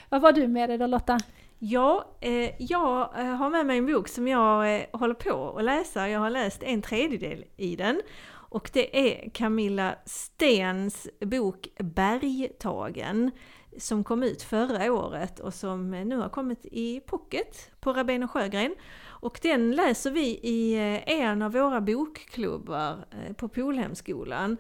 [0.10, 1.20] Vad var du med dig då Lotta?
[1.60, 5.64] Ja, eh, jag eh, har med mig en bok som jag eh, håller på att
[5.64, 6.10] läsa.
[6.10, 8.02] Jag har läst en tredjedel i den.
[8.50, 13.32] Och det är Camilla Stens bok Bergtagen
[13.78, 18.32] som kom ut förra året och som nu har kommit i pocket på Rabén och
[18.32, 18.76] Sjögren.
[19.04, 24.58] Och den läser vi i eh, en av våra bokklubbar eh, på Polhemskolan.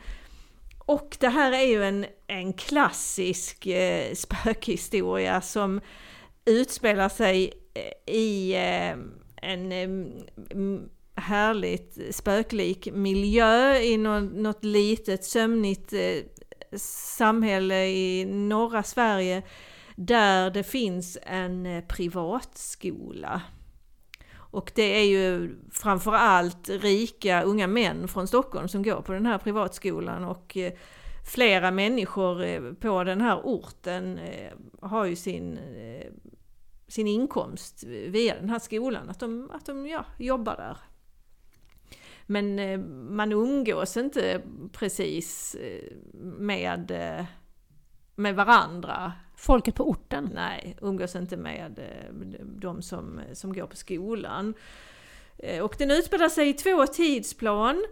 [0.85, 5.81] Och det här är ju en, en klassisk eh, spökhistoria som
[6.45, 8.97] utspelar sig eh, i eh,
[9.41, 9.89] en eh,
[11.15, 16.79] härligt spöklik miljö i något litet sömnigt eh,
[17.17, 19.43] samhälle i norra Sverige
[19.95, 23.41] där det finns en eh, privatskola.
[24.35, 29.37] Och det är ju framförallt rika unga män från Stockholm som går på den här
[29.37, 30.73] privatskolan och eh,
[31.33, 34.19] flera människor på den här orten
[34.81, 35.59] har ju sin,
[36.87, 40.77] sin inkomst via den här skolan, att de, att de ja, jobbar där.
[42.25, 47.25] Men eh, man umgås inte precis eh, med, eh,
[48.15, 50.29] med varandra Folket på orten.
[50.33, 51.79] Nej, umgås inte med
[52.43, 54.53] de som, som går på skolan.
[55.61, 57.85] Och den utspelar sig i två tidsplan.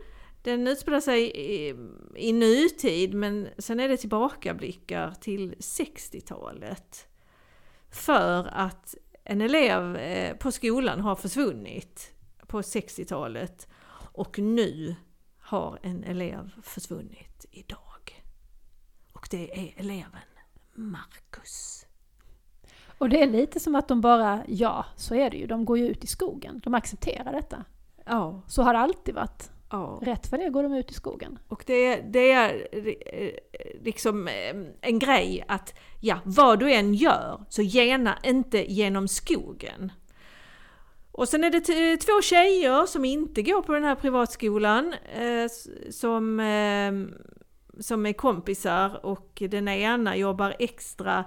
[0.44, 1.76] Den utspelar sig i,
[2.16, 7.08] i nutid men sen är det tillbakablickar till 60-talet.
[7.90, 9.98] För att en elev
[10.38, 12.12] på skolan har försvunnit
[12.48, 13.68] på 60-talet
[14.14, 14.96] och nu
[15.40, 18.24] har en elev försvunnit idag.
[19.14, 20.22] Och det är eleven
[20.74, 21.86] Marcus.
[22.98, 25.78] Och det är lite som att de bara, ja, så är det ju, de går
[25.78, 26.62] ju ut i skogen.
[26.64, 27.66] De accepterar detta.
[28.06, 29.52] Ja, Så har det alltid varit.
[29.72, 30.00] ja.
[30.02, 31.40] Rätt för det går de ut i skogen.
[31.48, 33.30] Och det, det är eh,
[33.82, 39.92] liksom eh, en grej att, ja, vad du än gör, så gena inte genom skogen.
[41.16, 44.94] Och sen är det t- eh, två tjejer som inte går på den här privatskolan,
[45.16, 45.48] eh,
[45.90, 46.94] som, eh,
[47.82, 51.26] som är kompisar och den ena jobbar extra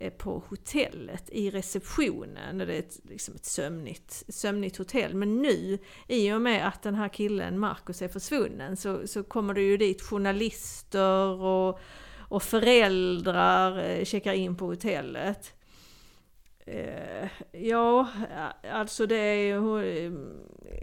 [0.00, 2.58] eh, på hotellet i receptionen.
[2.58, 5.14] Det är ett, liksom ett sömnigt, sömnigt hotell.
[5.14, 5.78] Men nu,
[6.08, 9.76] i och med att den här killen Marcus är försvunnen, så, så kommer det ju
[9.76, 11.80] dit journalister och,
[12.28, 15.52] och föräldrar eh, checkar in på hotellet.
[16.66, 18.08] Eh, ja,
[18.72, 19.82] alltså det är ju...
[19.82, 20.12] Eh,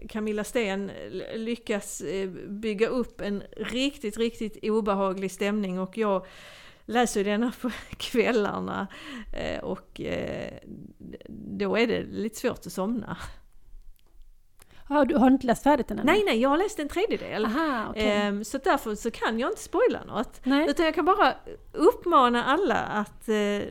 [0.10, 0.92] Camilla Sten
[1.36, 6.26] lyckas eh, bygga upp en riktigt, riktigt obehaglig stämning och jag
[6.86, 8.88] läser ju denna på kvällarna
[9.62, 10.02] och
[11.28, 13.18] då är det lite svårt att somna.
[14.90, 16.06] Ja, du har inte läst färdigt den än?
[16.06, 17.46] Nej, nej, jag har läst en tredjedel.
[17.46, 18.12] Aha, okej.
[18.12, 20.40] Ehm, Så därför så kan jag inte spoila något.
[20.44, 20.70] Nej.
[20.70, 21.34] Utan jag kan bara
[21.74, 23.62] uppmana alla att eh,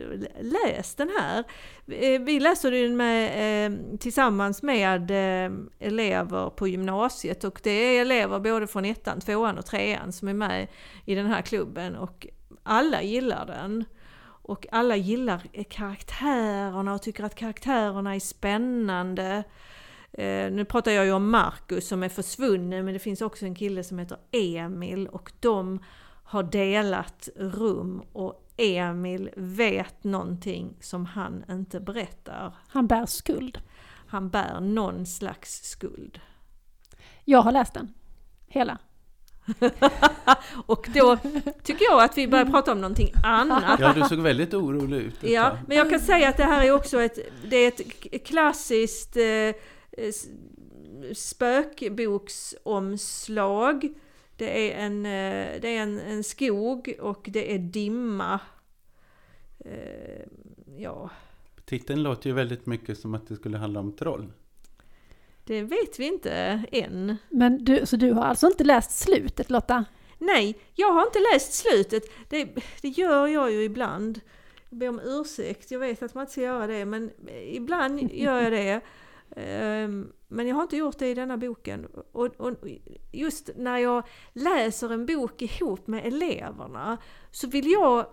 [0.41, 1.45] läs den här.
[1.87, 8.01] Eh, vi läser den med, eh, tillsammans med eh, elever på gymnasiet och det är
[8.01, 10.67] elever både från ettan, tvåan och trean som är med
[11.05, 12.27] i den här klubben och
[12.63, 13.85] alla gillar den.
[14.45, 19.45] Och alla gillar eh, karaktärerna och tycker att karaktärerna är spännande.
[20.13, 23.55] Eh, nu pratar jag ju om Marcus som är försvunnen men det finns också en
[23.55, 25.79] kille som heter Emil och de
[26.25, 32.57] har delat rum och Emil vet någonting som han inte berättar.
[32.69, 33.59] Han bär skuld.
[34.07, 36.21] Han bär någon slags skuld.
[37.25, 37.95] Jag har läst den.
[38.47, 38.79] Hela.
[40.67, 41.17] Och då
[41.63, 43.81] tycker jag att vi börjar prata om någonting annat.
[43.81, 46.73] Ja, du såg väldigt orolig ut Ja, men jag kan säga att det här är
[46.73, 47.19] också ett,
[47.51, 49.23] det är ett klassiskt eh,
[51.15, 53.95] spökboksomslag.
[54.37, 58.41] Det är en, eh, det är en, en skog och det är dimma.
[59.59, 60.23] Eh,
[60.77, 61.11] ja,
[61.65, 64.33] Titeln låter ju väldigt mycket som att det skulle handla om troll.
[65.45, 67.17] det vet vi inte än.
[67.29, 69.85] Men du, så du har alltså inte läst slutet Lotta?
[70.19, 72.03] Nej, jag har inte läst slutet.
[72.29, 72.49] Det,
[72.81, 74.21] det gör jag ju ibland.
[74.71, 77.11] Jag ber om ursäkt, jag vet att man inte ska göra det, men
[77.47, 78.81] ibland gör jag det.
[79.37, 81.87] Ehm, Men jag har inte gjort det i denna boken.
[82.13, 82.53] Och, och
[83.13, 84.03] just när jag
[84.33, 86.99] läser en bok ihop med eleverna
[87.31, 88.07] så vill jag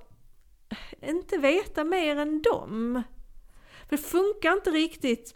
[1.02, 3.04] inte veta mer än dem.
[3.90, 5.36] För det funkar inte riktigt.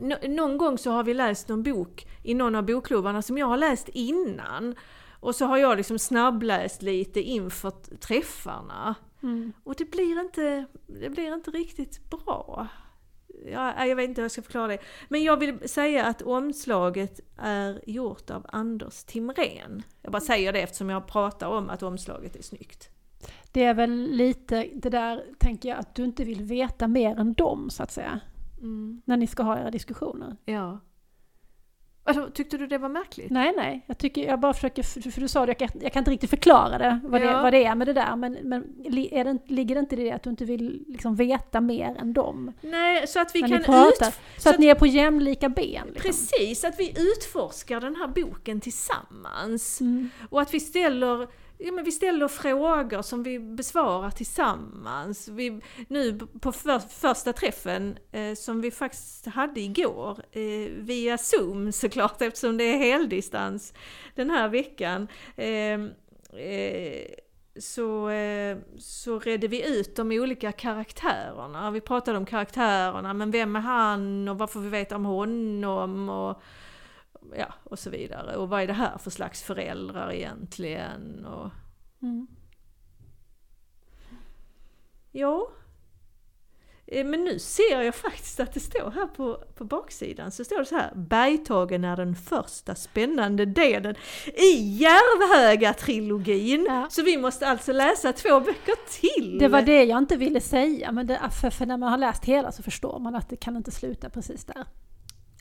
[0.00, 3.46] Nå- någon gång så har vi läst någon bok i någon av bokklubbarna som jag
[3.46, 4.74] har läst innan.
[5.20, 8.94] Och så har jag liksom snabbläst lite inför träffarna.
[9.64, 12.68] Och det blir inte, det blir inte riktigt bra.
[13.46, 14.78] Ja, jag vet inte hur jag ska förklara det.
[15.08, 19.82] Men jag vill säga att omslaget är gjort av Anders Timrén.
[20.02, 22.88] Jag bara säger det eftersom jag pratar om att omslaget är snyggt.
[23.52, 27.34] Det är väl lite det där, tänker jag, att du inte vill veta mer än
[27.34, 28.20] dem så att säga.
[29.04, 30.36] När ni ska ha era diskussioner.
[30.44, 30.80] Ja.
[32.04, 33.30] Alltså, tyckte du det var märkligt?
[33.30, 36.00] Nej, nej, jag tycker, jag bara försöker, för, du sa det, jag kan, jag kan
[36.00, 37.42] inte riktigt förklara det, vad, det, Ja.
[37.42, 38.64] vad det är med det där, men, men
[39.10, 42.12] är det, ligger det inte i det att du inte vill liksom veta mer än
[42.12, 42.52] dem?
[42.60, 43.88] Nej, så att vi kan pratar.
[43.88, 43.94] ut...
[43.98, 45.86] Så, så att, att- ni är på jämlika ben.
[45.86, 45.94] Liksom.
[46.02, 49.80] Precis, att vi utforskar den här boken tillsammans.
[49.80, 50.10] Mm.
[50.30, 51.28] Och att vi ställer,
[51.60, 55.28] ja, men vi ställer frågor som vi besvarar tillsammans.
[55.28, 61.72] Vi, nu på för, första träffen eh, som vi faktiskt hade igår eh, via Zoom
[61.72, 63.74] såklart eftersom det är heldistans
[64.14, 65.08] den här veckan.
[65.36, 65.80] Eh,
[66.40, 67.06] eh,
[67.58, 71.70] så, eh, så redde vi ut de olika karaktärerna.
[71.70, 76.08] Vi pratade om karaktärerna, men vem är han och vad får vi veta om honom?
[76.08, 76.42] Och,
[77.36, 78.36] ja, och så vidare.
[78.36, 81.24] Och vad är det här för slags föräldrar egentligen?
[81.24, 81.50] Och,
[82.02, 82.26] Mm.
[85.12, 85.50] ja.
[86.86, 90.58] Eh, Men nu ser jag faktiskt att det står här på, på baksidan, så står
[90.58, 93.94] det så här Bergtagen är den första spännande delen
[94.26, 96.64] i Järvhöga-trilogin.
[96.68, 96.86] Ja.
[96.90, 99.38] Så vi måste alltså läsa två böcker till!
[99.38, 102.24] Det var det jag inte ville säga, men det, för, för när man har läst
[102.24, 104.66] hela så förstår man att det kan inte sluta precis där.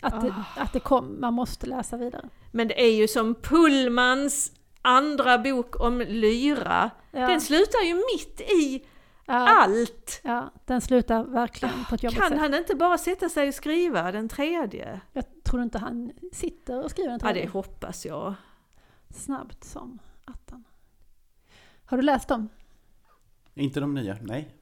[0.02, 0.62] Att det, Ah.
[0.62, 2.30] att det kom, man måste läsa vidare.
[2.52, 6.90] Men det är ju som Pullmans andra bok om lyra.
[7.12, 7.28] Ja.
[7.28, 8.86] Den slutar ju mitt i
[9.26, 9.34] Ja,
[9.64, 10.22] allt!
[10.24, 12.40] ja, den slutar verkligen på ett jobbigt Kan sätt.
[12.40, 15.02] han inte bara sätta sig och skriva den tredje?
[15.14, 17.50] Jag tror inte han sitter och skriver en Ja, det tredje.
[17.50, 18.34] hoppas jag.
[19.10, 20.64] Snabbt som attan.
[21.86, 22.50] Har du läst dem?
[23.54, 24.56] Inte de nya, nej.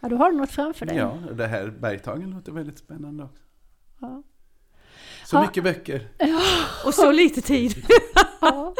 [0.00, 0.96] Ja, då har du något framför dig.
[0.96, 3.42] Ja, det här Bergtagen låter väldigt spännande också.
[4.00, 4.22] Ja.
[5.30, 5.40] Så Ja.
[5.42, 6.08] mycket böcker.
[6.86, 7.74] Och så lite tid.
[8.42, 8.74] Ja.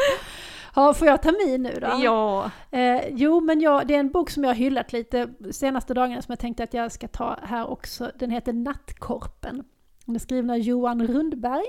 [0.75, 1.87] ja, får jag ta min nu då?
[2.03, 2.51] Ja.
[2.71, 6.21] Eh, jo, men jag, det är en bok som jag har hyllat lite senaste dagarna
[6.21, 8.11] som jag tänkte att jag ska ta här också.
[8.15, 9.63] Den heter Nattkorpen.
[10.05, 11.65] Den är skriven av Johan Rundberg.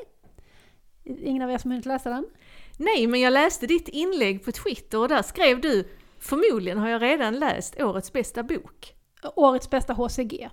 [1.05, 2.26] Ingen av er som har hunnit läsa den?
[2.78, 5.85] Nej, men jag läste ditt inlägg på Twitter och där skrev du
[6.18, 8.95] Förmodligen har jag redan läst årets bästa bok.
[9.35, 10.49] Årets bästa HCG.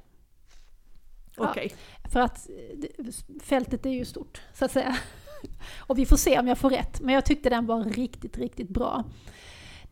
[1.37, 1.73] Okej.
[2.09, 3.05] För att eh,
[3.43, 4.97] fältet är ju stort, så att säga.
[5.77, 8.69] Och vi får se om jag får rätt, men jag tyckte den var riktigt, riktigt
[8.69, 9.03] bra.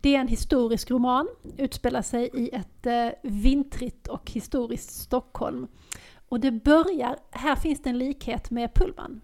[0.02, 5.68] Det är en historisk roman, utspelar sig i ett eh, vintrigt och historiskt Stockholm.
[6.30, 9.22] Och det börjar, här finns det en likhet med Pullman.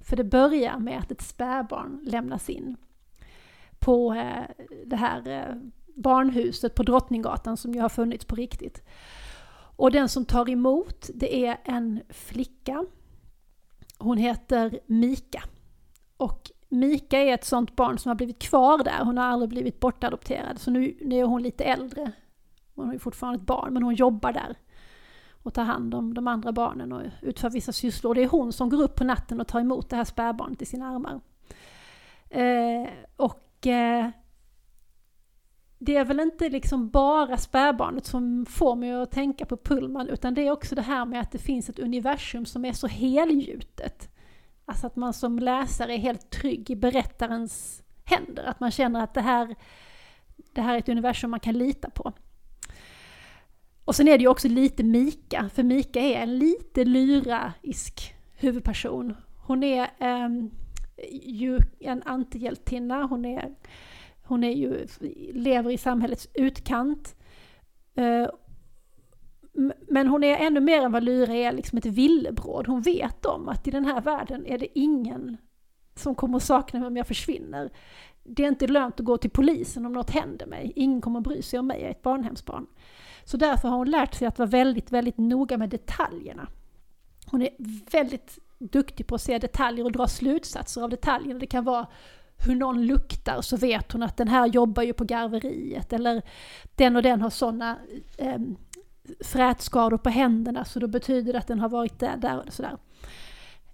[0.00, 2.76] För det börjar med att ett spädbarn lämnas in
[3.78, 5.54] på eh, det här
[5.94, 8.82] barnhuset på Drottninggatan som ju har funnits på riktigt.
[9.76, 12.84] Och den som tar emot det är en flicka.
[13.98, 15.42] Hon heter Mika.
[16.16, 19.04] Och Mika är ett sånt barn som har blivit kvar där.
[19.04, 20.58] Hon har aldrig blivit bortadopterad.
[20.58, 22.12] Så nu, nu är hon lite äldre.
[22.74, 24.56] Hon är fortfarande ett barn, men hon jobbar där.
[25.42, 28.14] Och tar hand om de andra barnen och utför vissa sysslor.
[28.14, 30.66] Det är hon som går upp på natten och tar emot det här spädbarnet i
[30.66, 31.20] sina armar.
[32.30, 34.10] Eh, och eh,
[35.84, 40.34] det är väl inte liksom bara spädbarnet som får mig att tänka på Pullman, utan
[40.34, 44.10] det är också det här med att det finns ett universum som är så helgjutet.
[44.64, 49.14] Alltså att man som läsare är helt trygg i berättarens händer, att man känner att
[49.14, 49.54] det här,
[50.52, 52.12] det här är ett universum man kan lita på.
[53.84, 59.14] Och sen är det ju också lite Mika, för Mika är en lite lyraisk huvudperson.
[59.46, 60.28] Hon är eh,
[61.22, 63.54] ju en antihjältinna, hon är
[64.22, 64.86] hon är ju,
[65.32, 67.16] lever i samhällets utkant.
[67.94, 68.26] Eh,
[69.88, 72.66] men hon är ännu mer än vad Lyra är liksom ett villebråd.
[72.66, 75.36] Hon vet om att i den här världen är det ingen
[75.94, 77.70] som kommer att sakna mig om jag försvinner.
[78.24, 80.72] Det är inte lönt att gå till polisen om något händer mig.
[80.76, 82.66] Ingen kommer att bry sig om mig, jag är ett barnhemsbarn.
[83.24, 86.48] Så därför har hon lärt sig att vara väldigt, väldigt noga med detaljerna.
[87.26, 87.50] Hon är
[87.90, 91.40] väldigt duktig på att se detaljer och dra slutsatser av detaljerna.
[91.40, 91.86] Det kan vara
[92.44, 96.22] hur någon luktar så vet hon att den här jobbar ju på garveriet eller
[96.76, 97.78] den och den har sådana
[98.18, 98.38] eh,
[99.24, 102.76] frätskador på händerna så då betyder det att den har varit där, där och sådär.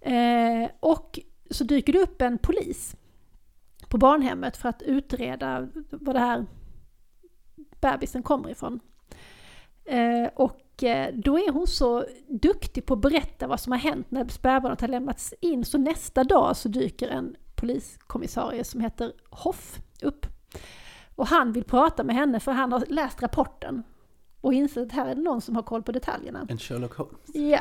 [0.01, 1.19] Eh, och
[1.51, 2.97] så dyker det upp en polis
[3.89, 6.47] på barnhemmet för att utreda var det här
[7.81, 8.81] bebisen kommer ifrån.
[9.85, 14.11] Eh, och eh, då är hon så duktig på att berätta vad som har hänt
[14.11, 19.79] när spädbarnet har lämnats in så nästa dag så dyker en poliskommissarie som heter Hoff
[20.03, 20.27] upp.
[21.17, 23.83] Och han vill prata med henne för han har läst rapporten
[24.41, 26.47] och insett att här är det någon som har koll på detaljerna.
[26.49, 27.35] En Sherlock Holmes.
[27.35, 27.61] Ja.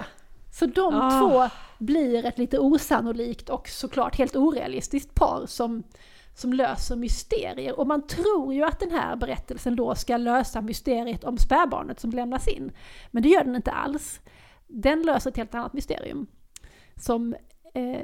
[0.52, 1.20] Så de Ah.
[1.20, 5.84] två blir ett lite osannolikt och såklart helt orealistiskt par som,
[6.36, 7.80] som löser mysterier.
[7.80, 12.12] Och man tror ju att den här berättelsen då ska lösa mysteriet om spädbarnet som
[12.12, 12.72] lämnas in.
[13.12, 14.20] Men det gör den inte alls.
[14.68, 16.28] Den löser ett helt annat mysterium.
[16.95, 17.36] Som
[17.74, 18.02] eh,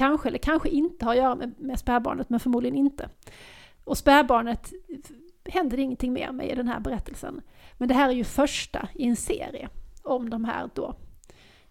[0.00, 3.08] kanske eller kanske inte har att göra med, med spädbarnet, men förmodligen inte.
[3.84, 4.72] Och spädbarnet
[5.44, 7.40] händer ingenting mer med i den här berättelsen.
[7.78, 9.68] Men det här är ju första i en serie
[10.02, 10.94] om de här då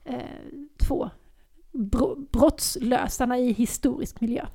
[0.04, 0.20] eh,
[0.88, 1.10] två
[2.32, 4.46] brottslösarna i historisk miljö.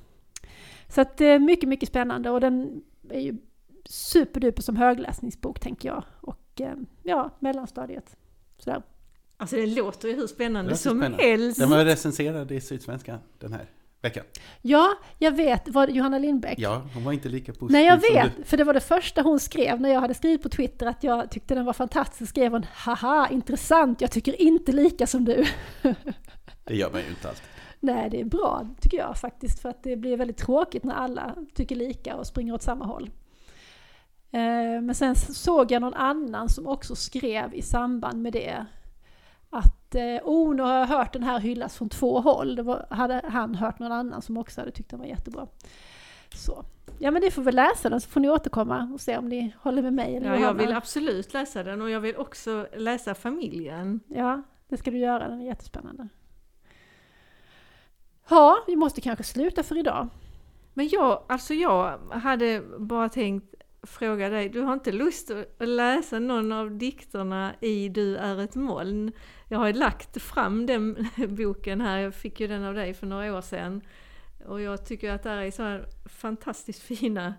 [0.87, 3.37] Så att det är mycket, mycket spännande och den är ju
[3.85, 6.03] superduper som högläsningsbok tänker jag.
[6.21, 8.17] Och eh, ja, mellanstadiet.
[8.57, 8.81] Sådär.
[9.37, 11.23] Alltså det låter ju hur spännande Det låter som spännande.
[11.23, 11.59] helst.
[11.59, 13.69] Den var recenserad i Sydsvenskan den här
[14.01, 14.23] veckan.
[14.61, 16.59] Ja, jag vet, var det Johanna Lindbäck?
[16.59, 18.43] Ja, hon var inte lika positiv Nej, jag vet, du.
[18.43, 21.31] för det var det första hon skrev när jag hade skrivit på Twitter att jag
[21.31, 22.29] tyckte den var fantastisk.
[22.29, 25.45] Skrev hon haha, intressant, jag tycker inte lika som du.
[26.63, 27.43] Det gör man ju inte alltid.
[27.79, 31.35] Nej, det är bra tycker jag faktiskt, för att det blir väldigt tråkigt när alla
[31.55, 33.09] tycker lika och springer åt samma håll.
[34.31, 38.65] Eh, Men sen såg jag någon annan som också skrev i samband med det
[39.57, 42.55] att eh, oh, nu har jag hört den här hyllas från två håll.
[42.55, 45.47] Det var, hade han hört någon annan som också hade tyckt den var jättebra.
[46.35, 46.65] Så.
[46.99, 49.55] Ja men ni får väl läsa den så får ni återkomma och se om ni
[49.59, 53.15] håller med mig eller Ja, jag vill absolut läsa den och jag vill också läsa
[53.15, 53.99] familjen.
[54.07, 56.07] Ja, det ska du göra, den är jättespännande.
[58.29, 60.07] Ja, vi måste kanske sluta för idag.
[60.73, 66.19] Men jag, alltså jag hade bara tänkt fråga dig, du har inte lust att läsa
[66.19, 69.11] någon av dikterna i Du är ett moln?
[69.47, 73.37] Jag har lagt fram den boken här, jag fick ju den av dig för några
[73.37, 73.81] år sedan.
[74.45, 77.33] Och jag tycker att det är så här fantastiskt fina,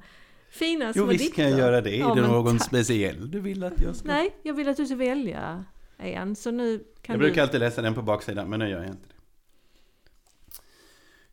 [0.50, 1.42] fina små Jo, visst dikter.
[1.42, 1.96] kan jag göra det.
[1.96, 2.66] Ja, är det någon tack.
[2.68, 4.08] speciell du vill att jag ska?
[4.08, 5.64] Nej, jag vill att du ska välja
[5.98, 6.36] en.
[6.36, 7.24] Så nu kan jag du...
[7.24, 9.14] brukar alltid läsa den på baksidan, men nu gör jag inte det.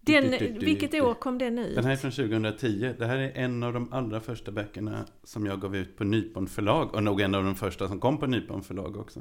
[0.05, 1.75] Den, Du, du, du, vilket år kom den ut?
[1.75, 2.93] Den här är från 2010.
[2.97, 6.47] Det här är en av de allra första böckerna som jag gav ut på Nypon
[6.47, 6.95] förlag.
[6.95, 9.19] Och nog en av de första som kom på Nypon förlag också.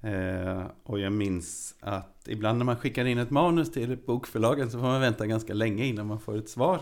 [0.00, 4.78] Eh, och jag minns att ibland när man skickar in ett manus till bokförlagen så
[4.78, 6.80] får man vänta ganska länge innan man får ett svar.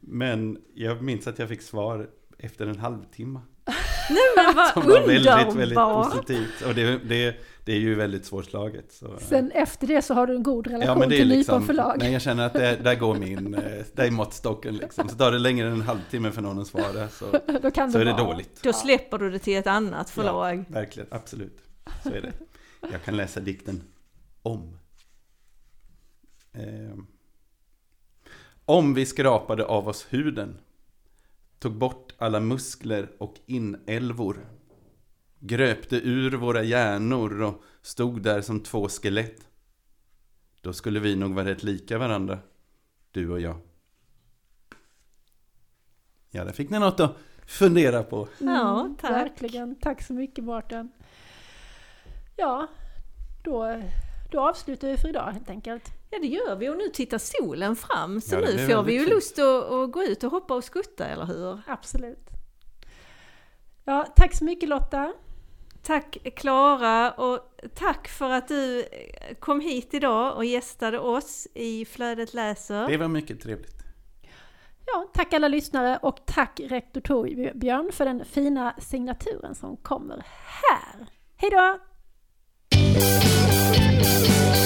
[0.00, 3.40] Men jag minns att jag fick svar efter en halvtimme.
[4.10, 6.62] Nej men vad Som var väldigt, väldigt positivt.
[6.66, 8.92] Och det, det, det är ju väldigt svårslaget.
[8.92, 11.18] Så, eh, Sen efter det så har du en god relation Ja men det är
[11.18, 11.96] till liksom, förlag.
[11.98, 13.62] nej jag känner att det, där går min, eh,
[13.92, 15.08] där är måttstocken liksom.
[15.08, 17.24] Så tar det längre än en halvtimme för någon att svara så,
[17.62, 18.62] Då kan så är det dåligt.
[18.62, 20.58] Då släpper du det till ett annat förlag.
[20.68, 21.65] Ja, verkligen, absolut.
[22.02, 22.32] Så är det.
[22.92, 23.82] Jag kan läsa dikten
[24.42, 24.78] om.
[26.52, 26.96] Eh,
[28.64, 30.58] om vi skrapade av oss huden,
[31.58, 34.46] tog bort alla muskler och inälvor,
[35.38, 39.48] gröpte ur våra hjärnor och stod där som två skelett.
[40.60, 42.38] Då skulle vi nog vara rätt lika varandra,
[43.10, 43.56] du och jag.
[46.30, 47.16] Ja, där fick ni något att
[47.46, 48.28] fundera på.
[48.38, 49.10] Ja, Mm, tack.
[49.10, 49.74] Verkligen.
[49.80, 50.90] Tack så mycket Mårten.
[52.36, 52.66] Ja,
[53.44, 53.82] då,
[54.30, 55.84] då avslutar vi för idag helt enkelt.
[56.10, 59.06] Ja det gör vi och nu tittar solen fram så Ja, nu får vi ju
[59.06, 61.60] lust att, att gå ut och hoppa och skutta, eller hur?
[61.66, 62.28] Absolut.
[63.84, 65.12] Ja, tack så mycket Lotta.
[65.82, 67.38] Tack Klara och
[67.74, 68.84] tack för att du
[69.38, 72.88] kom hit idag och gästade oss i Flödet läser.
[72.88, 73.76] Det var mycket trevligt.
[74.86, 81.06] Ja, tack alla lyssnare och tack rektor Torbjörn för den fina signaturen som kommer här.
[81.36, 81.50] Hej
[82.98, 84.65] Thank you.